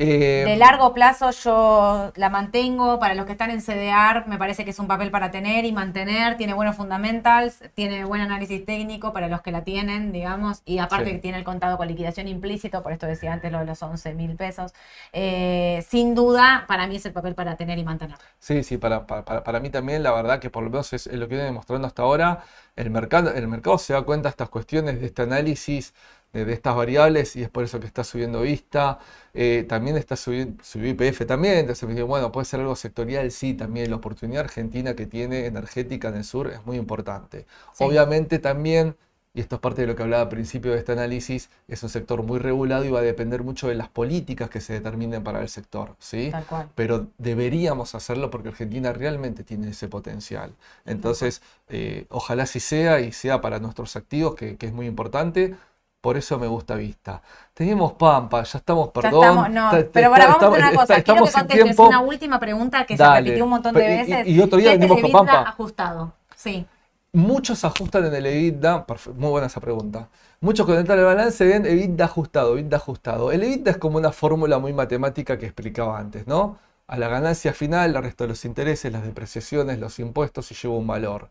[0.00, 4.64] Eh, De largo plazo yo la mantengo, para los que están en CDR me parece
[4.64, 9.12] que es un papel para tener y mantener, tiene buenos fundamentals, tiene buen análisis técnico
[9.12, 11.16] para los que la tienen, digamos, y aparte Sí.
[11.16, 14.14] que tiene el contado con liquidación implícito, por esto decía antes lo de los 11
[14.14, 14.72] mil pesos.
[15.12, 18.18] Eh, sin duda, para mí es el papel para tener y mantener.
[18.40, 21.14] Sí, sí, para, para, para- mí también, la verdad que por lo menos es, es
[21.14, 22.44] lo que viene demostrando hasta ahora.
[22.76, 25.94] El mercado, el mercado se da cuenta de estas cuestiones, de este análisis,
[26.32, 28.98] de, estas variables, y es por eso que está subiendo Vista.
[29.34, 31.58] Eh, también está subiendo, subió IPF también.
[31.58, 33.90] Entonces me digo, bueno, puede ser algo sectorial, sí, también.
[33.90, 37.46] La oportunidad argentina que tiene energética en el sur es muy importante.
[37.74, 37.84] Sí.
[37.84, 38.96] Obviamente también.
[39.34, 41.90] Y esto es parte de lo que hablaba al principio de este análisis, es un
[41.90, 45.40] sector muy regulado y va a depender mucho de las políticas que se determinen para
[45.42, 46.30] el sector, ¿sí?
[46.32, 46.68] Tal cual.
[46.74, 50.54] pero deberíamos hacerlo porque Argentina realmente tiene ese potencial.
[50.86, 55.54] Entonces, eh, ojalá sí sea y sea para nuestros activos, que, que es muy importante.
[56.00, 57.20] Por eso me gusta Vista.
[57.54, 59.20] Teníamos Pampa, ya estamos, Ya perdón.
[59.24, 60.96] estamos, no, pero ahora vamos a una cosa.
[60.96, 63.14] está- Quiero que contestes una última pregunta que Dale.
[63.16, 64.28] se repitió un montón de Pero- y- veces.
[64.28, 65.40] y otro día venimos el con Pampa.
[65.48, 66.12] ajustado.
[66.36, 66.66] Sí.
[67.12, 68.86] Muchos ajustan en el EBITDA,
[69.16, 70.08] muy buena esa pregunta.
[70.40, 73.32] Muchos cuando entran al balance ven EBITDA ajustado, EBITDA ajustado.
[73.32, 76.58] El EBITDA es como una fórmula muy matemática que explicaba antes, ¿no?
[76.86, 80.86] A la ganancia final le resto los intereses, las depreciaciones, los impuestos y llevo un
[80.86, 81.28] valor.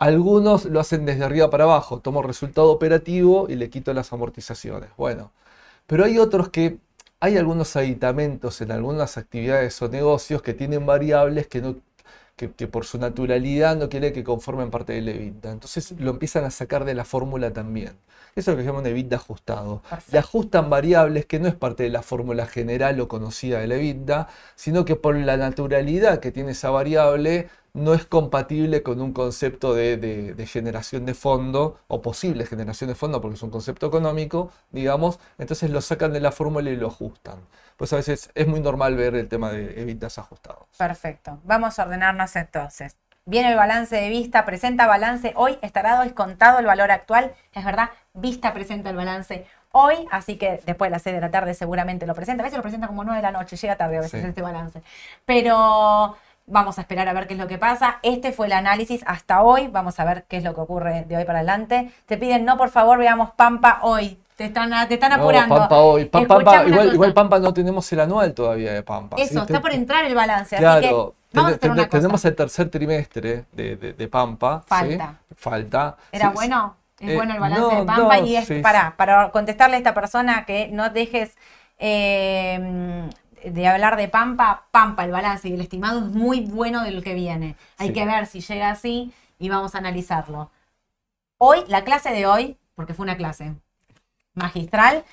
[0.00, 4.88] Algunos lo hacen desde arriba para abajo, tomo resultado operativo y le quito las amortizaciones.
[4.96, 5.30] Bueno,
[5.86, 6.78] pero hay otros que
[7.20, 11.76] hay algunos aditamentos en algunas actividades o negocios que tienen variables que no
[12.36, 15.52] que, que por su naturalidad no quiere que conformen parte del EBITDA.
[15.52, 17.98] Entonces lo empiezan a sacar de la fórmula también.
[18.34, 19.82] Eso es lo que se llama un EBITDA ajustado.
[19.82, 20.12] Perfecto.
[20.12, 24.28] Le ajustan variables que no es parte de la fórmula general o conocida del EBITDA,
[24.54, 29.74] sino que por la naturalidad que tiene esa variable no es compatible con un concepto
[29.74, 33.86] de, de- de generación de fondo o posible generación de fondo porque es un concepto
[33.86, 37.38] económico, digamos, entonces lo sacan de la fórmula y lo ajustan.
[37.76, 40.64] Pues a veces es muy normal ver el tema de EBITDAs ajustados.
[40.76, 41.38] Perfecto.
[41.44, 42.96] Vamos a ordenarnos entonces.
[43.24, 47.32] Viene el balance de Vista, presenta balance hoy, estará descontado el valor actual.
[47.54, 51.30] Es verdad, Vista presenta el balance hoy, así que después de las 6 de la
[51.30, 52.42] tarde seguramente lo presenta.
[52.42, 54.26] A veces lo presenta como 9 de la noche, llega tarde a veces Sí.
[54.28, 54.82] este balance.
[55.24, 56.16] Pero
[56.50, 57.98] vamos a esperar a ver qué es lo que pasa.
[58.02, 59.68] Este fue el análisis hasta hoy.
[59.68, 61.90] Vamos a ver qué es lo que ocurre de hoy para adelante.
[62.06, 64.18] Te piden, no, por favor, veamos Pampa hoy.
[64.36, 65.54] Te están, te están No, apurando.
[65.56, 66.04] Pampa hoy.
[66.06, 69.16] Pam- Pampa, igual, igual Pampa no tenemos el anual todavía de Pampa.
[69.18, 69.22] ¿sí?
[69.24, 70.56] Eso, está por entrar el balance.
[70.56, 71.98] así Claro, que vamos a ten- hacer una ten- cosa.
[72.00, 74.60] tenemos el tercer trimestre de, de- de Pampa.
[74.62, 74.66] ¿sí?
[74.68, 75.14] Falta.
[75.36, 75.96] Falta.
[76.10, 76.76] ¿Era Sí, bueno?
[76.98, 79.76] Es Eh, bueno el balance no, de Pampa no, y es sí, para, para contestarle
[79.76, 81.34] a esta persona que no dejes
[81.78, 83.08] eh,
[83.44, 87.02] de hablar de Pampa, Pampa, el balance y el estimado es muy bueno de lo
[87.02, 87.56] que viene.
[87.78, 87.92] Hay Sí.
[87.94, 90.50] que ver si llega así y vamos a analizarlo.
[91.38, 93.54] Hoy, la clase de hoy, porque fue una clase
[94.34, 95.04] magistral,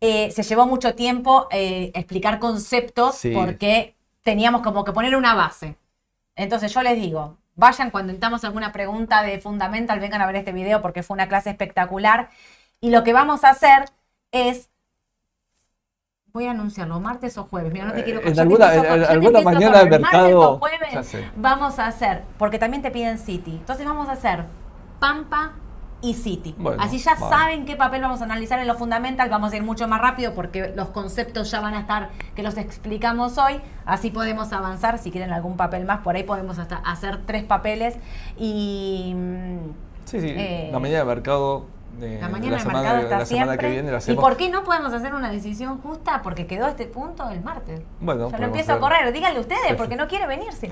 [0.00, 3.32] eh, se llevó mucho tiempo eh, explicar conceptos Sí.
[3.34, 5.76] porque teníamos como que poner una base.
[6.36, 10.52] Entonces yo les digo, vayan cuando entramos alguna pregunta de Fundamental, vengan a ver este
[10.52, 12.30] video porque fue una clase espectacular.
[12.80, 13.84] Y lo que vamos a hacer
[14.32, 14.69] es,
[16.32, 17.72] voy a anunciarlo, martes o jueves.
[17.72, 20.58] Mira, no te Eh, quiero en alguna- en- alguna mañana con de martes o mercado,
[20.58, 23.52] jueves vamos a hacer, porque también te piden City.
[23.52, 24.44] Entonces vamos a hacer
[25.00, 25.52] Pampa
[26.02, 26.54] y City.
[26.56, 27.28] Bueno, Así ya vale.
[27.36, 29.28] saben qué papel vamos a analizar en lo fundamental.
[29.28, 32.56] Vamos a ir mucho más rápido porque los conceptos ya van a estar que los
[32.56, 33.60] explicamos hoy.
[33.84, 34.98] Así podemos avanzar.
[34.98, 37.96] Si quieren algún papel más, por ahí podemos hasta hacer tres papeles.
[38.38, 39.58] Y mm,
[40.06, 40.28] Sí, sí.
[40.36, 41.66] Eh, la mañana de mercado
[41.98, 43.66] de, la de mañana del semana, mercado de está la semana siempre.
[43.68, 46.20] que viene la ¿Y por qué no podemos hacer una decisión justa?
[46.22, 47.82] Porque quedó este punto el martes.
[48.00, 49.12] Bueno, Ya lo empiezo a correr.
[49.12, 49.82] Díganle ustedes, Perfecto.
[49.82, 50.68] porque no quiere venirse.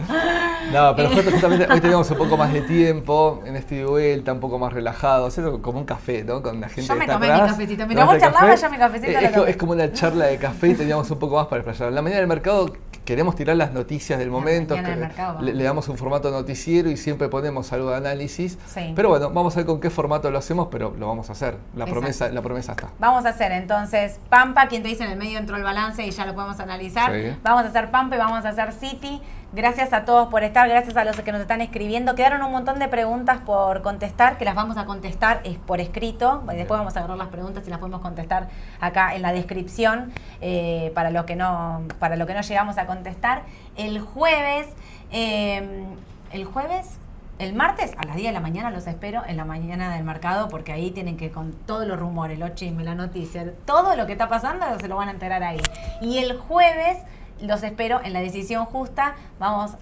[0.72, 4.40] No, pero justo- justamente hoy teníamos un poco más de tiempo en este vuelta, un
[4.40, 6.42] poco más relajado, eso como un café, ¿no?
[6.42, 7.50] Con la gente Yo me está tomé mi atrás.
[7.52, 7.86] cafecito.
[7.86, 10.68] Mientras ¿Tomaste vos charlabas, yo mi cafecito Eh, es, es como una charla de café
[10.68, 11.92] y teníamos un poco más para explayar.
[11.92, 12.72] La mañana del mercado
[13.08, 17.30] queremos tirar las noticias del momento, que- mercado, le, damos un formato noticiero y siempre
[17.30, 18.58] ponemos algo de análisis.
[18.66, 18.92] Sí.
[18.94, 21.54] Pero bueno, vamos a ver con qué formato lo hacemos, pero lo vamos a hacer.
[21.74, 21.92] La Exacto.
[21.92, 22.88] promesa, la promesa está.
[22.98, 26.10] Vamos a hacer entonces Pampa, quien te dice en el medio entró el balance y
[26.10, 27.10] ya lo podemos analizar.
[27.10, 27.34] Sí.
[27.42, 29.22] Vamos a hacer Pampa y vamos a hacer City.
[29.50, 32.14] Gracias a todos por estar, gracias a los que nos están escribiendo.
[32.14, 36.42] Quedaron un montón de preguntas por contestar, que las vamos a contestar es por escrito.
[36.44, 36.68] Después Bien.
[36.68, 41.10] vamos a agarrar las preguntas y las podemos contestar acá en la descripción eh, para
[41.10, 43.44] lo que no para lo que no llegamos a contestar.
[43.74, 44.66] El jueves,
[45.12, 45.86] eh,
[46.30, 46.98] el jueves
[47.38, 50.48] el martes a las 10 de la mañana los espero en la mañana del mercado
[50.48, 54.12] porque ahí tienen que con todos los rumores, los chismes, la noticia, todo lo que
[54.12, 55.60] está pasando se lo van a enterar ahí.
[56.02, 56.98] Y el jueves
[57.40, 59.14] los espero en la decisión justa.
[59.38, 59.72] Vamos,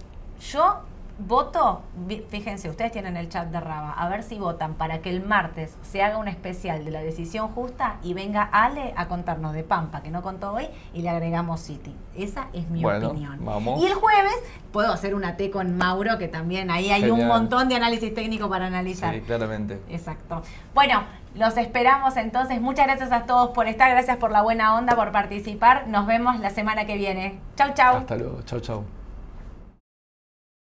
[0.52, 0.80] yo
[1.18, 1.80] voto,
[2.28, 5.74] fíjense, ustedes tienen el chat de Raba, a ver si votan para que el martes
[5.82, 10.02] se haga un especial de la decisión justa y venga Ale a contarnos de Pampa,
[10.02, 11.94] que no contó hoy, y le agregamos City.
[12.14, 13.40] Esa es mi opinión.
[13.78, 14.34] Y el jueves
[14.72, 18.50] puedo hacer una T con Mauro, que también ahí hay un montón de análisis técnico
[18.50, 19.14] para analizar.
[19.14, 19.80] Sí, claramente.
[19.88, 20.42] Exacto.
[20.74, 21.02] Bueno,
[21.36, 22.60] los esperamos entonces.
[22.60, 25.86] Muchas gracias a todos por estar, gracias por la buena onda, por participar.
[25.88, 27.38] Nos vemos la semana que viene.
[27.56, 27.96] Chau, chau.
[27.98, 28.42] Hasta luego.
[28.42, 28.95] Chau, chau.